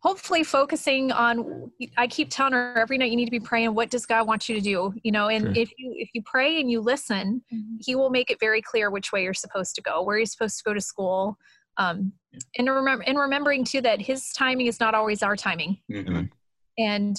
hopefully 0.00 0.44
focusing 0.44 1.10
on 1.10 1.70
i 1.96 2.06
keep 2.06 2.30
telling 2.30 2.52
her 2.52 2.78
every 2.78 2.98
night 2.98 3.10
you 3.10 3.16
need 3.16 3.24
to 3.24 3.30
be 3.30 3.40
praying 3.40 3.74
what 3.74 3.90
does 3.90 4.06
god 4.06 4.26
want 4.26 4.48
you 4.48 4.54
to 4.54 4.60
do 4.60 4.94
you 5.02 5.10
know 5.10 5.28
and 5.28 5.44
sure. 5.44 5.52
if 5.56 5.70
you 5.76 5.92
if 5.96 6.08
you 6.14 6.22
pray 6.24 6.60
and 6.60 6.70
you 6.70 6.80
listen 6.80 7.42
mm-hmm. 7.52 7.76
he 7.80 7.94
will 7.94 8.10
make 8.10 8.30
it 8.30 8.38
very 8.38 8.62
clear 8.62 8.90
which 8.90 9.12
way 9.12 9.22
you're 9.22 9.34
supposed 9.34 9.74
to 9.74 9.82
go 9.82 10.02
where 10.02 10.16
you're 10.16 10.26
supposed 10.26 10.56
to 10.58 10.64
go 10.64 10.72
to 10.72 10.80
school 10.80 11.36
um, 11.78 12.12
and 12.56 12.68
remember 12.68 13.04
and 13.06 13.18
remembering 13.18 13.64
too 13.64 13.80
that 13.80 14.00
his 14.00 14.32
timing 14.32 14.66
is 14.66 14.80
not 14.80 14.94
always 14.94 15.22
our 15.22 15.36
timing 15.36 15.78
mm-hmm. 15.90 16.22
and 16.78 17.16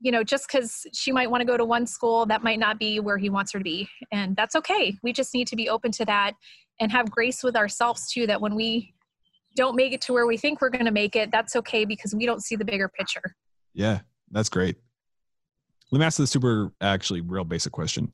you 0.00 0.12
know 0.12 0.22
just 0.22 0.46
because 0.46 0.86
she 0.92 1.12
might 1.12 1.30
want 1.30 1.40
to 1.40 1.46
go 1.46 1.56
to 1.56 1.64
one 1.64 1.86
school 1.86 2.26
that 2.26 2.42
might 2.42 2.58
not 2.58 2.78
be 2.78 3.00
where 3.00 3.18
he 3.18 3.30
wants 3.30 3.52
her 3.52 3.58
to 3.58 3.64
be. 3.64 3.88
And 4.12 4.36
that's 4.36 4.54
okay. 4.56 4.96
We 5.02 5.12
just 5.12 5.34
need 5.34 5.48
to 5.48 5.56
be 5.56 5.68
open 5.68 5.92
to 5.92 6.04
that 6.04 6.32
and 6.80 6.92
have 6.92 7.10
grace 7.10 7.42
with 7.42 7.56
ourselves 7.56 8.10
too 8.12 8.26
that 8.26 8.40
when 8.40 8.54
we 8.54 8.94
don't 9.54 9.74
make 9.74 9.92
it 9.92 10.02
to 10.02 10.12
where 10.12 10.26
we 10.26 10.36
think 10.36 10.60
we're 10.60 10.68
going 10.68 10.84
to 10.84 10.90
make 10.90 11.16
it 11.16 11.30
that's 11.32 11.56
okay 11.56 11.86
because 11.86 12.14
we 12.14 12.26
don't 12.26 12.42
see 12.42 12.56
the 12.56 12.64
bigger 12.64 12.88
picture. 12.88 13.34
Yeah 13.74 14.00
that's 14.30 14.48
great. 14.48 14.76
Let 15.92 16.00
me 16.00 16.04
ask 16.04 16.18
the 16.18 16.26
super 16.26 16.72
actually 16.80 17.20
real 17.20 17.44
basic 17.44 17.72
question. 17.72 18.12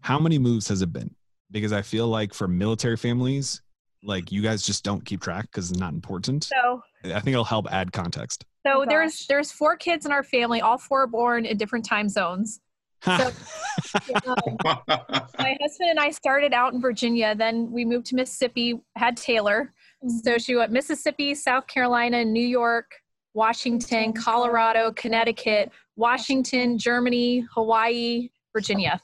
How 0.00 0.18
many 0.18 0.38
moves 0.38 0.68
has 0.68 0.82
it 0.82 0.92
been? 0.92 1.14
Because 1.50 1.72
i 1.72 1.82
feel 1.82 2.08
like 2.08 2.34
for 2.34 2.48
military 2.48 2.96
families 2.96 3.62
like 4.02 4.30
you 4.30 4.40
guys 4.40 4.62
just 4.62 4.84
don't 4.84 5.04
keep 5.04 5.20
track 5.20 5.46
because 5.50 5.70
it's 5.70 5.80
not 5.80 5.92
important. 5.92 6.44
So 6.44 6.82
I 7.04 7.20
think 7.20 7.28
it'll 7.28 7.44
help 7.44 7.66
add 7.70 7.92
context. 7.92 8.44
So 8.66 8.82
oh 8.82 8.84
there's 8.86 9.26
there's 9.26 9.52
four 9.52 9.76
kids 9.76 10.06
in 10.06 10.12
our 10.12 10.24
family, 10.24 10.60
all 10.60 10.78
four 10.78 11.06
born 11.06 11.46
in 11.46 11.56
different 11.56 11.84
time 11.84 12.08
zones. 12.08 12.60
So, 13.04 13.12
um, 14.26 14.56
my 15.38 15.56
husband 15.60 15.90
and 15.90 16.00
I 16.00 16.10
started 16.10 16.52
out 16.52 16.72
in 16.72 16.80
Virginia. 16.80 17.34
Then 17.36 17.70
we 17.70 17.84
moved 17.84 18.06
to 18.06 18.16
Mississippi. 18.16 18.80
Had 18.96 19.16
Taylor, 19.16 19.72
mm-hmm. 20.04 20.16
so 20.24 20.38
she 20.38 20.56
went 20.56 20.72
Mississippi, 20.72 21.34
South 21.34 21.68
Carolina, 21.68 22.24
New 22.24 22.44
York, 22.44 22.90
Washington, 23.34 24.12
Colorado, 24.12 24.90
Connecticut, 24.92 25.70
Washington, 25.94 26.76
Germany, 26.76 27.46
Hawaii, 27.52 28.30
Virginia. 28.52 29.00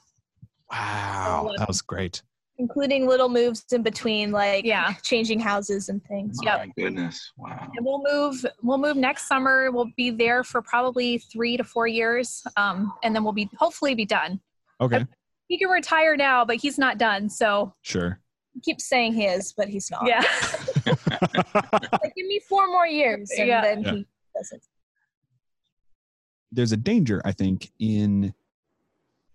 Wow, 0.69 1.53
that 1.57 1.67
was 1.69 1.81
great 1.81 2.21
including 2.57 3.07
little 3.07 3.29
moves 3.29 3.65
in 3.71 3.81
between 3.81 4.31
like 4.31 4.63
yeah. 4.63 4.93
changing 5.03 5.39
houses 5.39 5.89
and 5.89 6.03
things. 6.05 6.37
Oh, 6.41 6.45
my 6.45 6.71
goodness 6.77 7.31
wow. 7.37 7.67
And 7.75 7.85
we'll 7.85 8.03
move 8.03 8.45
we'll 8.61 8.77
move 8.77 8.95
next 8.95 9.27
summer. 9.27 9.71
We'll 9.71 9.91
be 9.97 10.11
there 10.11 10.43
for 10.43 10.61
probably 10.61 11.17
three 11.17 11.57
to 11.57 11.63
four 11.63 11.87
years 11.87 12.43
um, 12.57 12.93
and 13.03 13.15
then 13.15 13.23
we'll 13.23 13.33
be 13.33 13.49
hopefully 13.57 13.95
be 13.95 14.05
done. 14.05 14.39
Okay. 14.79 15.05
He 15.47 15.57
can 15.57 15.69
retire 15.69 16.15
now 16.15 16.45
but 16.45 16.57
he's 16.57 16.77
not 16.77 16.97
done 16.97 17.29
so 17.29 17.73
sure. 17.81 18.19
he 18.53 18.59
keeps 18.59 18.85
saying 18.85 19.13
he 19.13 19.25
is 19.25 19.53
but 19.53 19.67
he's 19.67 19.89
not. 19.89 20.05
Yeah. 20.05 20.23
Like, 21.55 22.13
give 22.15 22.27
me 22.27 22.41
four 22.47 22.67
more 22.67 22.87
years 22.87 23.31
and 23.37 23.47
yeah. 23.47 23.61
then 23.61 23.81
yeah. 23.83 23.91
he 23.91 24.07
doesn't. 24.35 24.61
There's 26.51 26.71
a 26.71 26.77
danger 26.77 27.21
i 27.25 27.31
think 27.31 27.71
in 27.79 28.33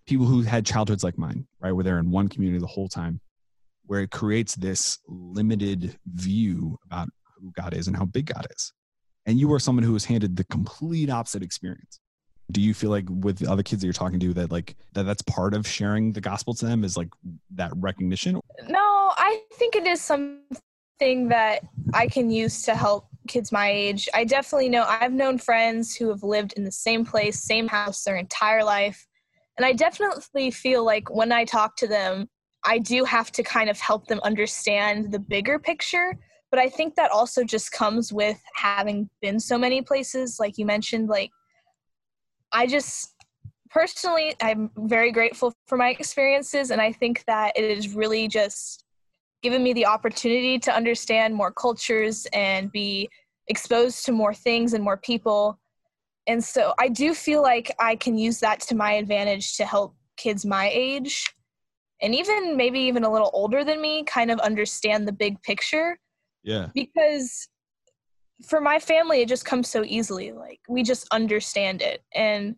people 0.08 0.26
who 0.26 0.42
had 0.42 0.66
childhoods 0.66 1.04
like 1.04 1.18
mine, 1.18 1.46
right, 1.60 1.72
where 1.72 1.84
they're 1.84 1.98
in 1.98 2.10
one 2.10 2.28
community 2.28 2.58
the 2.58 2.66
whole 2.66 2.88
time, 2.88 3.20
where 3.86 4.00
it 4.00 4.10
creates 4.10 4.54
this 4.54 4.98
limited 5.06 5.96
view 6.06 6.78
about 6.86 7.08
who 7.36 7.52
God 7.52 7.74
is 7.74 7.86
and 7.86 7.96
how 7.96 8.06
big 8.06 8.26
God 8.26 8.46
is. 8.50 8.72
And 9.26 9.38
you 9.38 9.52
are 9.52 9.60
someone 9.60 9.84
who 9.84 9.92
was 9.92 10.06
handed 10.06 10.36
the 10.36 10.44
complete 10.44 11.10
opposite 11.10 11.42
experience. 11.42 12.00
Do 12.50 12.62
you 12.62 12.72
feel 12.72 12.88
like 12.88 13.04
with 13.08 13.36
the 13.38 13.50
other 13.50 13.62
kids 13.62 13.82
that 13.82 13.86
you're 13.86 13.92
talking 13.92 14.18
to 14.20 14.32
that 14.34 14.50
like 14.50 14.74
that 14.94 15.02
that's 15.02 15.20
part 15.22 15.52
of 15.52 15.66
sharing 15.66 16.12
the 16.12 16.20
gospel 16.22 16.54
to 16.54 16.64
them 16.64 16.82
is 16.82 16.96
like 16.96 17.10
that 17.54 17.70
recognition? 17.76 18.40
No, 18.66 19.12
I 19.18 19.42
think 19.52 19.76
it 19.76 19.86
is 19.86 20.00
something 20.00 21.28
that 21.28 21.60
I 21.92 22.06
can 22.06 22.30
use 22.30 22.62
to 22.62 22.74
help 22.74 23.08
kids 23.28 23.52
my 23.52 23.70
age. 23.70 24.08
I 24.14 24.24
definitely 24.24 24.70
know 24.70 24.84
I've 24.88 25.12
known 25.12 25.36
friends 25.36 25.94
who 25.94 26.08
have 26.08 26.22
lived 26.22 26.54
in 26.54 26.64
the 26.64 26.72
same 26.72 27.04
place, 27.04 27.38
same 27.38 27.68
house 27.68 28.04
their 28.04 28.16
entire 28.16 28.64
life 28.64 29.06
and 29.58 29.66
I 29.66 29.72
definitely 29.72 30.52
feel 30.52 30.84
like 30.84 31.10
when 31.10 31.32
I 31.32 31.44
talk 31.44 31.76
to 31.76 31.88
them, 31.88 32.28
I 32.64 32.78
do 32.78 33.04
have 33.04 33.32
to 33.32 33.42
kind 33.42 33.68
of 33.68 33.78
help 33.80 34.06
them 34.06 34.20
understand 34.22 35.10
the 35.12 35.18
bigger 35.18 35.58
picture. 35.58 36.16
But 36.50 36.60
I 36.60 36.68
think 36.68 36.94
that 36.94 37.10
also 37.10 37.44
just 37.44 37.72
comes 37.72 38.12
with 38.12 38.40
having 38.54 39.10
been 39.20 39.38
so 39.40 39.58
many 39.58 39.82
places, 39.82 40.38
like 40.38 40.58
you 40.58 40.64
mentioned. 40.64 41.08
Like, 41.08 41.30
I 42.52 42.66
just 42.66 43.14
personally, 43.70 44.34
I'm 44.40 44.70
very 44.76 45.12
grateful 45.12 45.52
for 45.66 45.76
my 45.76 45.90
experiences. 45.90 46.70
And 46.70 46.80
I 46.80 46.92
think 46.92 47.24
that 47.26 47.52
it 47.56 47.64
is 47.64 47.94
really 47.94 48.28
just 48.28 48.84
given 49.42 49.62
me 49.62 49.72
the 49.72 49.86
opportunity 49.86 50.58
to 50.60 50.74
understand 50.74 51.34
more 51.34 51.52
cultures 51.52 52.26
and 52.32 52.72
be 52.72 53.08
exposed 53.48 54.04
to 54.06 54.12
more 54.12 54.34
things 54.34 54.72
and 54.72 54.82
more 54.82 54.96
people. 54.96 55.58
And 56.28 56.44
so 56.44 56.74
I 56.78 56.88
do 56.88 57.14
feel 57.14 57.42
like 57.42 57.74
I 57.80 57.96
can 57.96 58.16
use 58.18 58.38
that 58.40 58.60
to 58.60 58.74
my 58.74 58.92
advantage 58.92 59.56
to 59.56 59.64
help 59.64 59.96
kids 60.18 60.44
my 60.44 60.70
age 60.72 61.26
and 62.02 62.14
even 62.14 62.56
maybe 62.56 62.80
even 62.80 63.02
a 63.02 63.10
little 63.10 63.30
older 63.32 63.64
than 63.64 63.80
me 63.80 64.04
kind 64.04 64.30
of 64.30 64.38
understand 64.40 65.08
the 65.08 65.12
big 65.12 65.42
picture. 65.42 65.98
Yeah. 66.44 66.68
Because 66.74 67.48
for 68.46 68.60
my 68.60 68.78
family 68.78 69.22
it 69.22 69.28
just 69.28 69.46
comes 69.46 69.70
so 69.70 69.82
easily. 69.84 70.32
Like 70.32 70.60
we 70.68 70.82
just 70.82 71.08
understand 71.12 71.80
it. 71.80 72.02
And 72.14 72.56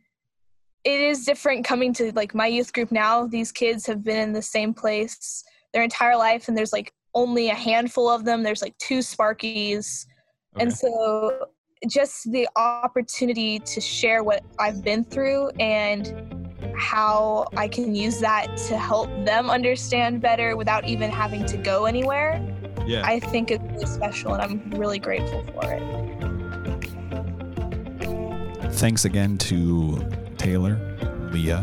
it 0.82 1.00
is 1.00 1.24
different 1.24 1.64
coming 1.64 1.92
to 1.94 2.12
like 2.12 2.34
my 2.34 2.48
youth 2.48 2.72
group 2.72 2.90
now. 2.90 3.26
These 3.26 3.52
kids 3.52 3.86
have 3.86 4.02
been 4.02 4.18
in 4.18 4.32
the 4.32 4.42
same 4.42 4.74
place 4.74 5.44
their 5.72 5.84
entire 5.84 6.16
life 6.16 6.48
and 6.48 6.58
there's 6.58 6.72
like 6.72 6.92
only 7.14 7.50
a 7.50 7.54
handful 7.54 8.10
of 8.10 8.24
them. 8.24 8.42
There's 8.42 8.62
like 8.62 8.76
two 8.78 8.98
Sparkies. 8.98 10.06
Okay. 10.56 10.64
And 10.64 10.72
so 10.72 11.46
just 11.88 12.30
the 12.30 12.48
opportunity 12.56 13.58
to 13.60 13.80
share 13.80 14.22
what 14.22 14.42
I've 14.58 14.84
been 14.84 15.04
through 15.04 15.48
and 15.58 16.14
how 16.76 17.46
I 17.56 17.68
can 17.68 17.94
use 17.94 18.20
that 18.20 18.56
to 18.68 18.76
help 18.76 19.08
them 19.24 19.50
understand 19.50 20.20
better 20.20 20.56
without 20.56 20.86
even 20.86 21.10
having 21.10 21.44
to 21.46 21.56
go 21.56 21.86
anywhere. 21.86 22.46
Yeah. 22.86 23.02
I 23.04 23.20
think 23.20 23.50
it's 23.50 23.62
really 23.64 23.86
special 23.86 24.34
and 24.34 24.42
I'm 24.42 24.70
really 24.78 24.98
grateful 24.98 25.44
for 25.44 25.72
it. 25.72 25.82
Thanks 28.74 29.04
again 29.04 29.36
to 29.38 29.98
Taylor, 30.38 30.78
Leah, 31.32 31.62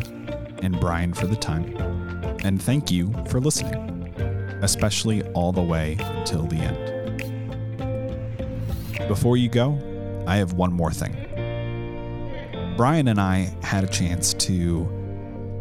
and 0.62 0.80
Brian 0.80 1.14
for 1.14 1.28
the 1.28 1.36
time. 1.36 1.76
And 2.44 2.62
thank 2.62 2.92
you 2.92 3.12
for 3.28 3.40
listening, 3.40 4.14
especially 4.62 5.24
all 5.30 5.52
the 5.52 5.62
way 5.62 5.98
until 6.00 6.44
the 6.44 6.58
end. 6.58 6.94
Before 9.08 9.38
you 9.38 9.50
go, 9.50 9.80
I 10.28 10.38
have 10.38 10.54
one 10.54 10.74
more 10.74 10.92
thing. 10.92 11.16
Brian 12.76 13.08
and 13.08 13.20
I 13.20 13.50
had 13.64 13.84
a 13.84 13.88
chance 13.88 14.34
to 14.36 14.86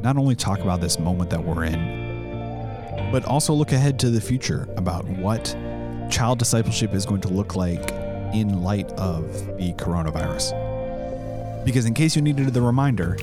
not 0.02 0.16
only 0.16 0.34
talk 0.34 0.60
about 0.60 0.80
this 0.80 0.98
moment 0.98 1.30
that 1.30 1.42
we're 1.42 1.64
in, 1.64 3.10
but 3.12 3.24
also 3.24 3.54
look 3.54 3.72
ahead 3.72 3.98
to 4.00 4.10
the 4.10 4.20
future 4.20 4.68
about 4.76 5.06
what 5.08 5.56
child 6.10 6.38
discipleship 6.38 6.92
is 6.94 7.06
going 7.06 7.20
to 7.20 7.28
look 7.28 7.54
like 7.54 7.90
in 8.34 8.62
light 8.62 8.90
of 8.92 9.32
the 9.56 9.72
coronavirus. 9.74 10.52
Because, 11.64 11.86
in 11.86 11.94
case 11.94 12.16
you 12.16 12.22
needed 12.22 12.52
the 12.52 12.60
reminder, 12.60 13.16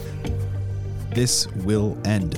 this 1.12 1.48
will 1.58 1.98
end. 2.06 2.34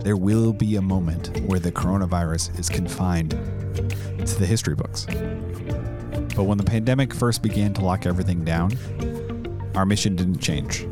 There 0.00 0.16
will 0.16 0.52
be 0.52 0.76
a 0.76 0.82
moment 0.82 1.40
where 1.46 1.58
the 1.58 1.72
coronavirus 1.72 2.58
is 2.58 2.68
confined 2.68 3.30
to 3.30 4.38
the 4.38 4.46
history 4.46 4.74
books. 4.74 5.06
But 6.38 6.44
when 6.44 6.56
the 6.56 6.62
pandemic 6.62 7.12
first 7.12 7.42
began 7.42 7.74
to 7.74 7.84
lock 7.84 8.06
everything 8.06 8.44
down, 8.44 8.70
our 9.74 9.84
mission 9.84 10.14
didn't 10.14 10.38
change. 10.38 10.82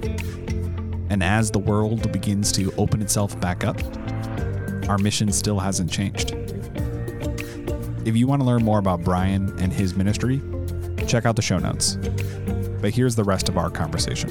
And 1.09 1.23
as 1.23 1.53
the 1.53 1.61
world 1.61 2.11
begins 2.11 2.51
to 2.51 2.75
open 2.77 3.01
itself 3.01 3.41
back 3.41 3.63
up, 3.63 3.81
our 4.89 4.99
mission 4.99 5.31
still 5.31 5.61
hasn't 5.61 5.89
changed. 5.89 6.33
If 8.05 8.17
you 8.17 8.27
want 8.27 8.43
to 8.43 8.45
learn 8.45 8.65
more 8.65 8.81
about 8.81 9.05
Brian 9.05 9.57
and 9.61 9.73
his 9.73 9.95
ministry, 9.95 10.43
check 11.07 11.27
out 11.27 11.37
the 11.37 11.43
show 11.43 11.61
notes. 11.61 11.97
But 12.81 12.93
here's 12.93 13.15
the 13.15 13.23
rest 13.23 13.49
of 13.49 13.57
our 13.57 13.71
conversation. 13.71 14.31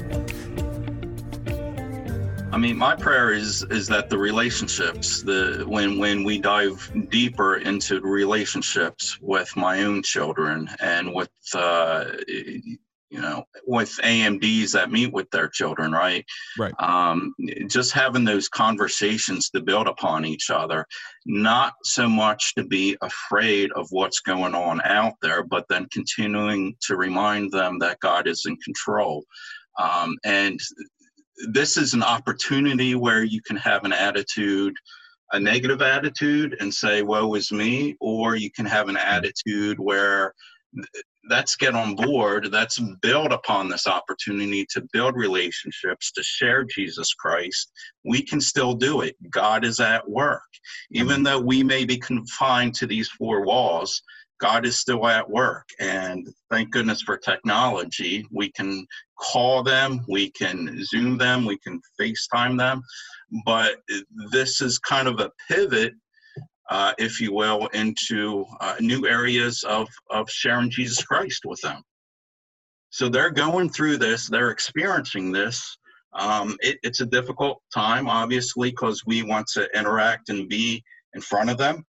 I 2.56 2.58
mean, 2.58 2.78
my 2.78 2.96
prayer 2.96 3.34
is 3.34 3.62
is 3.64 3.86
that 3.88 4.08
the 4.08 4.16
relationships, 4.16 5.20
the 5.20 5.62
when 5.68 5.98
when 5.98 6.24
we 6.24 6.38
dive 6.38 6.90
deeper 7.10 7.56
into 7.56 8.00
relationships 8.00 9.18
with 9.20 9.54
my 9.56 9.82
own 9.82 10.02
children 10.02 10.66
and 10.80 11.12
with 11.12 11.28
uh, 11.52 12.06
you 12.26 12.78
know, 13.20 13.44
with 13.66 13.90
AMDs 14.02 14.72
that 14.72 14.90
meet 14.90 15.12
with 15.12 15.30
their 15.32 15.48
children, 15.48 15.92
right? 15.92 16.24
Right. 16.58 16.72
Um, 16.78 17.34
just 17.68 17.92
having 17.92 18.24
those 18.24 18.48
conversations 18.48 19.50
to 19.50 19.60
build 19.60 19.86
upon 19.86 20.24
each 20.24 20.48
other, 20.48 20.86
not 21.26 21.74
so 21.84 22.08
much 22.08 22.54
to 22.54 22.64
be 22.64 22.96
afraid 23.02 23.70
of 23.72 23.86
what's 23.90 24.20
going 24.20 24.54
on 24.54 24.80
out 24.80 25.14
there, 25.20 25.42
but 25.42 25.66
then 25.68 25.88
continuing 25.92 26.74
to 26.86 26.96
remind 26.96 27.52
them 27.52 27.78
that 27.80 28.00
God 28.00 28.26
is 28.26 28.46
in 28.46 28.56
control. 28.56 29.26
Um, 29.78 30.16
and 30.24 30.58
this 31.50 31.76
is 31.76 31.94
an 31.94 32.02
opportunity 32.02 32.94
where 32.94 33.24
you 33.24 33.40
can 33.42 33.56
have 33.56 33.84
an 33.84 33.92
attitude 33.92 34.74
a 35.32 35.40
negative 35.40 35.82
attitude 35.82 36.56
and 36.60 36.72
say 36.72 37.02
woe 37.02 37.34
is 37.34 37.50
me 37.50 37.96
or 38.00 38.36
you 38.36 38.50
can 38.50 38.66
have 38.66 38.88
an 38.88 38.94
mm-hmm. 38.94 39.08
attitude 39.08 39.78
where 39.78 40.32
let's 41.28 41.56
get 41.56 41.74
on 41.74 41.96
board 41.96 42.48
let's 42.52 42.78
build 43.02 43.32
upon 43.32 43.68
this 43.68 43.86
opportunity 43.86 44.64
to 44.70 44.86
build 44.92 45.16
relationships 45.16 46.12
to 46.12 46.22
share 46.22 46.64
jesus 46.64 47.12
christ. 47.14 47.72
We 48.04 48.22
can 48.22 48.40
still 48.40 48.74
do 48.74 49.00
it. 49.00 49.16
God 49.30 49.64
is 49.64 49.80
at 49.80 50.08
work. 50.08 50.42
Even 50.92 51.16
mm-hmm. 51.16 51.22
though 51.24 51.40
we 51.40 51.62
may 51.62 51.84
be 51.84 51.96
confined 51.96 52.74
to 52.74 52.86
these 52.86 53.08
four 53.08 53.44
walls 53.44 54.02
god 54.40 54.66
is 54.66 54.76
still 54.76 55.06
at 55.06 55.28
work 55.28 55.68
and 55.80 56.28
thank 56.50 56.70
goodness 56.70 57.02
for 57.02 57.16
technology 57.16 58.24
we 58.30 58.50
can 58.52 58.86
call 59.18 59.62
them 59.62 60.04
we 60.08 60.30
can 60.30 60.82
zoom 60.84 61.16
them 61.16 61.44
we 61.44 61.58
can 61.58 61.80
facetime 62.00 62.56
them 62.58 62.82
but 63.44 63.76
this 64.30 64.60
is 64.60 64.78
kind 64.78 65.08
of 65.08 65.20
a 65.20 65.30
pivot 65.48 65.92
uh, 66.68 66.92
if 66.98 67.20
you 67.20 67.32
will, 67.32 67.66
into 67.68 68.44
uh, 68.60 68.74
new 68.80 69.06
areas 69.06 69.62
of, 69.64 69.88
of 70.10 70.28
sharing 70.30 70.70
Jesus 70.70 71.02
Christ 71.04 71.42
with 71.44 71.60
them. 71.60 71.82
So 72.90 73.08
they're 73.08 73.30
going 73.30 73.70
through 73.70 73.98
this, 73.98 74.28
they're 74.28 74.50
experiencing 74.50 75.32
this. 75.32 75.76
Um, 76.14 76.56
it, 76.60 76.78
it's 76.82 77.00
a 77.00 77.06
difficult 77.06 77.60
time, 77.74 78.08
obviously, 78.08 78.70
because 78.70 79.02
we 79.06 79.22
want 79.22 79.46
to 79.48 79.68
interact 79.78 80.28
and 80.28 80.48
be 80.48 80.82
in 81.14 81.20
front 81.20 81.50
of 81.50 81.58
them. 81.58 81.84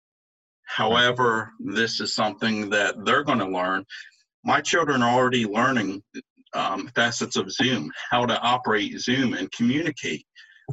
However, 0.68 1.54
this 1.60 2.00
is 2.02 2.14
something 2.14 2.70
that 2.70 2.96
they're 3.06 3.24
going 3.24 3.40
to 3.40 3.48
learn. 3.48 3.86
My 4.44 4.62
children 4.62 5.02
are 5.02 5.18
already 5.18 5.46
learning 5.46 6.04
um, 6.54 6.90
facets 6.94 7.38
of 7.38 7.52
Zoom, 7.52 7.92
how 8.10 8.26
to 8.26 8.40
operate 8.42 9.00
Zoom 9.00 9.34
and 9.34 9.52
communicate. 9.52 10.26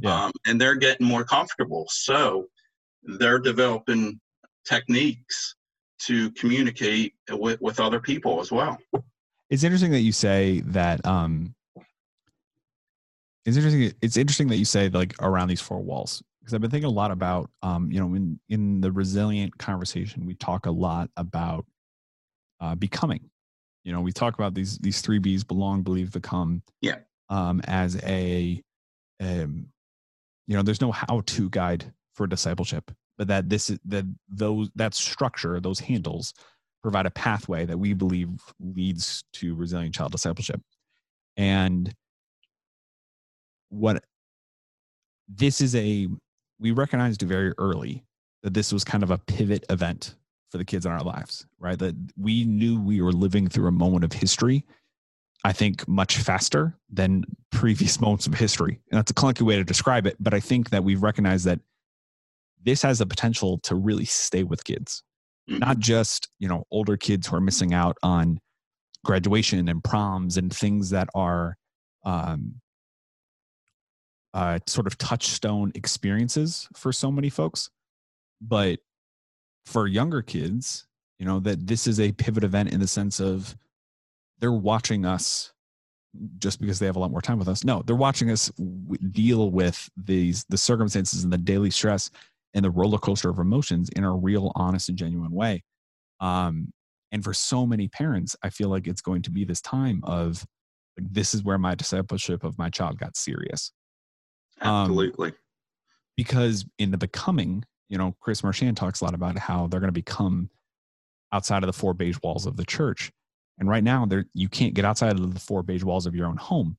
Yeah. 0.02 0.24
Um, 0.24 0.32
and 0.46 0.60
they're 0.60 0.74
getting 0.74 1.06
more 1.06 1.24
comfortable. 1.24 1.86
So 1.88 2.46
they're 3.04 3.38
developing 3.38 4.20
techniques 4.66 5.54
to 6.00 6.30
communicate 6.32 7.14
with, 7.30 7.60
with 7.60 7.78
other 7.78 8.00
people 8.00 8.40
as 8.40 8.50
well. 8.50 8.76
It's 9.48 9.62
interesting 9.62 9.92
that 9.92 10.00
you 10.00 10.12
say 10.12 10.60
that. 10.66 11.06
Um, 11.06 11.54
it's 13.46 13.56
interesting. 13.56 13.92
It's 14.02 14.16
interesting 14.16 14.48
that 14.48 14.56
you 14.56 14.64
say 14.64 14.88
like 14.88 15.14
around 15.20 15.48
these 15.48 15.60
four 15.60 15.80
walls 15.80 16.22
because 16.44 16.54
I've 16.54 16.60
been 16.60 16.70
thinking 16.70 16.90
a 16.90 16.92
lot 16.92 17.10
about, 17.10 17.50
um, 17.62 17.90
you 17.90 17.98
know, 18.00 18.14
in 18.14 18.38
in 18.48 18.80
the 18.80 18.92
resilient 18.92 19.56
conversation, 19.58 20.26
we 20.26 20.34
talk 20.34 20.66
a 20.66 20.70
lot 20.70 21.10
about 21.16 21.64
uh, 22.60 22.74
becoming. 22.74 23.30
You 23.84 23.92
know, 23.92 24.00
we 24.00 24.12
talk 24.12 24.34
about 24.34 24.54
these 24.54 24.78
these 24.78 25.00
three 25.00 25.18
B's: 25.18 25.44
belong, 25.44 25.82
believe, 25.82 26.12
become. 26.12 26.62
Yeah. 26.80 26.96
Um, 27.30 27.62
as 27.64 27.96
a, 28.04 28.62
um, 29.20 29.66
you 30.46 30.56
know, 30.56 30.62
there's 30.62 30.82
no 30.82 30.92
how-to 30.92 31.48
guide 31.48 31.90
for 32.12 32.26
discipleship 32.26 32.92
but 33.16 33.28
that 33.28 33.48
this 33.48 33.70
is 33.70 33.78
that 33.84 34.04
those 34.28 34.70
that 34.74 34.94
structure 34.94 35.60
those 35.60 35.80
handles 35.80 36.32
provide 36.82 37.06
a 37.06 37.10
pathway 37.10 37.64
that 37.64 37.78
we 37.78 37.92
believe 37.92 38.28
leads 38.60 39.24
to 39.32 39.54
resilient 39.54 39.94
child 39.94 40.12
discipleship 40.12 40.60
and 41.36 41.94
what 43.70 44.04
this 45.28 45.60
is 45.60 45.74
a 45.74 46.08
we 46.64 46.70
recognized 46.72 47.22
very 47.22 47.52
early 47.58 48.02
that 48.42 48.54
this 48.54 48.72
was 48.72 48.84
kind 48.84 49.02
of 49.02 49.10
a 49.10 49.18
pivot 49.18 49.64
event 49.68 50.16
for 50.50 50.58
the 50.58 50.64
kids 50.64 50.86
in 50.86 50.92
our 50.92 51.02
lives 51.02 51.46
right 51.58 51.78
that 51.78 51.94
we 52.16 52.44
knew 52.44 52.80
we 52.80 53.00
were 53.00 53.12
living 53.12 53.48
through 53.48 53.68
a 53.68 53.72
moment 53.72 54.04
of 54.04 54.12
history 54.12 54.64
I 55.46 55.52
think 55.52 55.86
much 55.86 56.16
faster 56.16 56.74
than 56.88 57.24
previous 57.52 58.00
moments 58.00 58.26
of 58.26 58.32
history. 58.32 58.80
And 58.90 58.96
that's 58.96 59.10
a 59.10 59.14
clunky 59.14 59.42
way 59.42 59.56
to 59.56 59.64
describe 59.64 60.06
it, 60.06 60.16
but 60.18 60.32
I 60.32 60.40
think 60.40 60.70
that 60.70 60.84
we've 60.84 61.02
recognized 61.02 61.44
that 61.44 61.60
this 62.62 62.80
has 62.80 63.00
the 63.00 63.04
potential 63.04 63.58
to 63.64 63.74
really 63.74 64.06
stay 64.06 64.42
with 64.42 64.64
kids 64.64 65.02
mm-hmm. 65.48 65.58
not 65.58 65.78
just 65.78 66.28
you 66.38 66.48
know 66.48 66.64
older 66.70 66.96
kids 66.96 67.26
who 67.26 67.36
are 67.36 67.40
missing 67.40 67.74
out 67.74 67.96
on 68.02 68.38
graduation 69.04 69.68
and 69.68 69.84
proms 69.84 70.36
and 70.36 70.54
things 70.54 70.90
that 70.90 71.08
are 71.14 71.56
um, 72.04 72.60
uh, 74.34 74.58
sort 74.66 74.86
of 74.86 74.98
touchstone 74.98 75.72
experiences 75.74 76.68
for 76.76 76.92
so 76.92 77.10
many 77.10 77.30
folks 77.30 77.70
but 78.40 78.78
for 79.64 79.86
younger 79.86 80.20
kids 80.22 80.86
you 81.18 81.24
know 81.24 81.40
that 81.40 81.66
this 81.66 81.86
is 81.86 82.00
a 82.00 82.12
pivot 82.12 82.44
event 82.44 82.72
in 82.72 82.80
the 82.80 82.86
sense 82.86 83.20
of 83.20 83.56
they're 84.40 84.52
watching 84.52 85.06
us 85.06 85.52
just 86.38 86.60
because 86.60 86.78
they 86.78 86.86
have 86.86 86.96
a 86.96 86.98
lot 86.98 87.10
more 87.10 87.22
time 87.22 87.38
with 87.38 87.48
us 87.48 87.64
no 87.64 87.82
they're 87.86 87.96
watching 87.96 88.30
us 88.30 88.50
deal 89.12 89.50
with 89.50 89.88
these 89.96 90.44
the 90.48 90.58
circumstances 90.58 91.24
and 91.24 91.32
the 91.32 91.38
daily 91.38 91.70
stress 91.70 92.10
and 92.54 92.64
the 92.64 92.70
roller 92.70 92.98
coaster 92.98 93.28
of 93.28 93.38
emotions 93.38 93.90
in 93.90 94.04
a 94.04 94.12
real, 94.12 94.52
honest, 94.54 94.88
and 94.88 94.96
genuine 94.96 95.32
way. 95.32 95.62
Um, 96.20 96.72
and 97.12 97.22
for 97.22 97.34
so 97.34 97.66
many 97.66 97.88
parents, 97.88 98.36
I 98.42 98.50
feel 98.50 98.68
like 98.68 98.86
it's 98.86 99.02
going 99.02 99.22
to 99.22 99.30
be 99.30 99.44
this 99.44 99.60
time 99.60 100.00
of 100.04 100.46
like, 100.96 101.12
this 101.12 101.34
is 101.34 101.42
where 101.42 101.58
my 101.58 101.74
discipleship 101.74 102.44
of 102.44 102.56
my 102.58 102.70
child 102.70 102.98
got 102.98 103.16
serious. 103.16 103.72
Absolutely. 104.60 105.30
Um, 105.30 105.36
because 106.16 106.64
in 106.78 106.90
the 106.90 106.98
becoming, 106.98 107.64
you 107.88 107.98
know, 107.98 108.14
Chris 108.20 108.42
Marchand 108.42 108.76
talks 108.76 109.00
a 109.00 109.04
lot 109.04 109.14
about 109.14 109.38
how 109.38 109.66
they're 109.66 109.80
going 109.80 109.88
to 109.88 109.92
become 109.92 110.48
outside 111.32 111.62
of 111.62 111.66
the 111.66 111.72
four 111.72 111.94
beige 111.94 112.16
walls 112.22 112.46
of 112.46 112.56
the 112.56 112.64
church. 112.64 113.10
And 113.58 113.68
right 113.68 113.84
now, 113.84 114.06
there 114.06 114.24
you 114.34 114.48
can't 114.48 114.74
get 114.74 114.84
outside 114.84 115.12
of 115.12 115.34
the 115.34 115.40
four 115.40 115.62
beige 115.62 115.84
walls 115.84 116.06
of 116.06 116.14
your 116.14 116.26
own 116.26 116.36
home. 116.36 116.76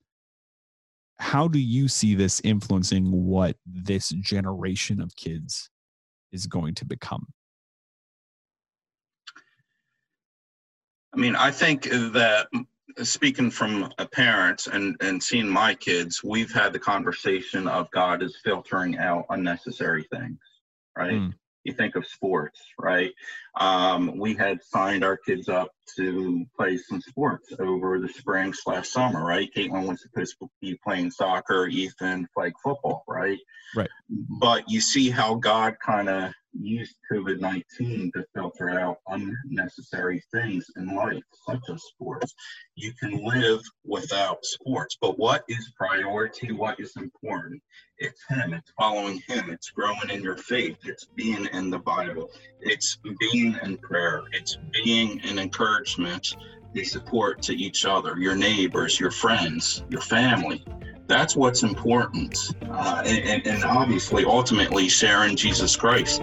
How 1.17 1.47
do 1.47 1.59
you 1.59 1.87
see 1.87 2.15
this 2.15 2.41
influencing 2.43 3.09
what 3.09 3.55
this 3.65 4.09
generation 4.09 5.01
of 5.01 5.15
kids 5.15 5.69
is 6.31 6.47
going 6.47 6.75
to 6.75 6.85
become? 6.85 7.27
I 11.13 11.17
mean, 11.17 11.35
I 11.35 11.51
think 11.51 11.83
that 11.83 12.47
speaking 13.03 13.51
from 13.51 13.91
a 13.97 14.05
parent 14.05 14.67
and, 14.67 14.95
and 15.01 15.21
seeing 15.21 15.47
my 15.47 15.73
kids, 15.73 16.23
we've 16.23 16.51
had 16.51 16.73
the 16.73 16.79
conversation 16.79 17.67
of 17.67 17.91
God 17.91 18.23
is 18.23 18.37
filtering 18.43 18.97
out 18.97 19.25
unnecessary 19.29 20.05
things, 20.11 20.39
right? 20.97 21.13
Mm. 21.13 21.33
You 21.63 21.73
think 21.73 21.95
of 21.95 22.05
sports, 22.05 22.61
right? 22.79 23.11
Um, 23.59 24.17
we 24.17 24.35
had 24.35 24.63
signed 24.63 25.03
our 25.03 25.17
kids 25.17 25.49
up 25.49 25.71
to 25.97 26.45
play 26.55 26.77
some 26.77 27.01
sports 27.01 27.51
over 27.59 27.99
the 27.99 28.07
spring 28.07 28.53
slash 28.53 28.87
summer, 28.89 29.25
right? 29.25 29.49
Caitlin 29.55 29.87
was 29.87 30.03
supposed 30.03 30.35
to 30.39 30.49
be 30.61 30.79
playing 30.83 31.09
soccer, 31.09 31.65
Ethan 31.67 32.27
flag 32.35 32.53
football, 32.63 33.03
right? 33.07 33.39
Right. 33.75 33.89
But 34.09 34.69
you 34.69 34.79
see 34.79 35.09
how 35.09 35.35
God 35.35 35.75
kind 35.83 36.07
of 36.07 36.33
used 36.59 36.95
COVID 37.11 37.39
19 37.39 38.11
to 38.15 38.25
filter 38.33 38.69
out 38.69 38.97
unnecessary 39.07 40.23
things 40.33 40.65
in 40.77 40.95
life, 40.95 41.23
such 41.47 41.61
as 41.69 41.83
sports. 41.83 42.33
You 42.75 42.93
can 42.99 43.23
live 43.23 43.61
without 43.83 44.43
sports, 44.43 44.97
but 44.99 45.17
what 45.17 45.43
is 45.47 45.73
priority? 45.77 46.51
What 46.51 46.79
is 46.79 46.95
important? 46.97 47.61
It's 47.97 48.21
Him, 48.29 48.53
it's 48.53 48.71
following 48.77 49.21
Him, 49.27 49.49
it's 49.49 49.71
growing 49.71 50.09
in 50.09 50.21
your 50.21 50.37
faith, 50.37 50.77
it's 50.83 51.05
being 51.15 51.47
in 51.53 51.69
the 51.69 51.79
Bible, 51.79 52.29
it's 52.59 52.97
being 53.19 53.57
in 53.63 53.77
prayer, 53.77 54.23
it's 54.31 54.57
being 54.83 55.21
an 55.21 55.39
encouragement, 55.39 56.35
a 56.75 56.83
support 56.83 57.41
to 57.43 57.53
each 57.53 57.85
other, 57.85 58.17
your 58.17 58.35
neighbors, 58.35 58.99
your 58.99 59.11
friends, 59.11 59.83
your 59.89 60.01
family 60.01 60.65
that's 61.07 61.35
what's 61.35 61.63
important. 61.63 62.55
Uh, 62.69 63.03
and, 63.05 63.45
and 63.45 63.63
obviously, 63.63 64.25
ultimately, 64.25 64.89
sharing 64.89 65.35
Jesus 65.35 65.75
Christ. 65.75 66.21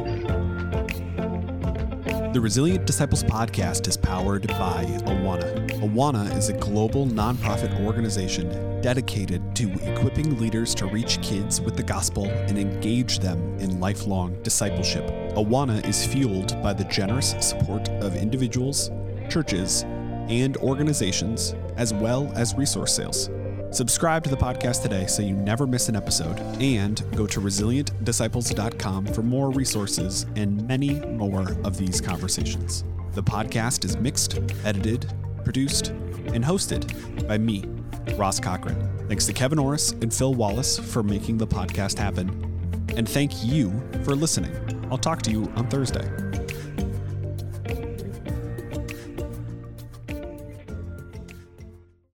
The 2.32 2.40
Resilient 2.40 2.86
Disciples 2.86 3.22
podcast 3.22 3.86
is 3.86 3.96
powered 3.98 4.46
by 4.48 4.84
Awana. 5.04 5.68
Awana 5.82 6.34
is 6.34 6.48
a 6.48 6.54
global 6.54 7.06
nonprofit 7.06 7.84
organization 7.84 8.80
dedicated 8.80 9.54
to 9.54 9.70
equipping 9.82 10.38
leaders 10.38 10.74
to 10.76 10.86
reach 10.86 11.20
kids 11.20 11.60
with 11.60 11.76
the 11.76 11.82
gospel 11.82 12.26
and 12.26 12.56
engage 12.58 13.18
them 13.18 13.38
in 13.58 13.80
lifelong 13.80 14.42
discipleship. 14.42 15.06
Awana 15.34 15.86
is 15.86 16.06
fueled 16.06 16.60
by 16.62 16.72
the 16.72 16.84
generous 16.84 17.34
support 17.40 17.88
of 18.00 18.16
individuals, 18.16 18.90
churches, 19.28 19.82
and 20.28 20.56
organizations, 20.56 21.54
as 21.76 21.92
well 21.92 22.32
as 22.34 22.54
resource 22.54 22.94
sales. 22.96 23.28
Subscribe 23.72 24.22
to 24.24 24.28
the 24.28 24.36
podcast 24.36 24.82
today 24.82 25.06
so 25.06 25.22
you 25.22 25.34
never 25.34 25.66
miss 25.66 25.88
an 25.88 25.96
episode, 25.96 26.38
and 26.60 27.02
go 27.16 27.26
to 27.26 27.40
resilientdisciples.com 27.40 29.06
for 29.06 29.22
more 29.22 29.50
resources 29.50 30.26
and 30.36 30.68
many 30.68 31.00
more 31.00 31.56
of 31.64 31.78
these 31.78 31.98
conversations. 31.98 32.84
The 33.12 33.22
podcast 33.22 33.86
is 33.86 33.96
mixed, 33.96 34.38
edited, 34.64 35.10
produced, 35.42 35.88
and 35.88 36.44
hosted 36.44 37.26
by 37.26 37.38
me, 37.38 37.64
Ross 38.16 38.38
Cochran. 38.38 39.08
Thanks 39.08 39.24
to 39.24 39.32
Kevin 39.32 39.58
Orris 39.58 39.92
and 39.92 40.12
Phil 40.12 40.34
Wallace 40.34 40.78
for 40.78 41.02
making 41.02 41.38
the 41.38 41.46
podcast 41.46 41.96
happen. 41.96 42.28
And 42.94 43.08
thank 43.08 43.42
you 43.42 43.72
for 44.04 44.14
listening. 44.14 44.54
I'll 44.90 44.98
talk 44.98 45.22
to 45.22 45.30
you 45.30 45.50
on 45.56 45.66
Thursday. 45.68 46.21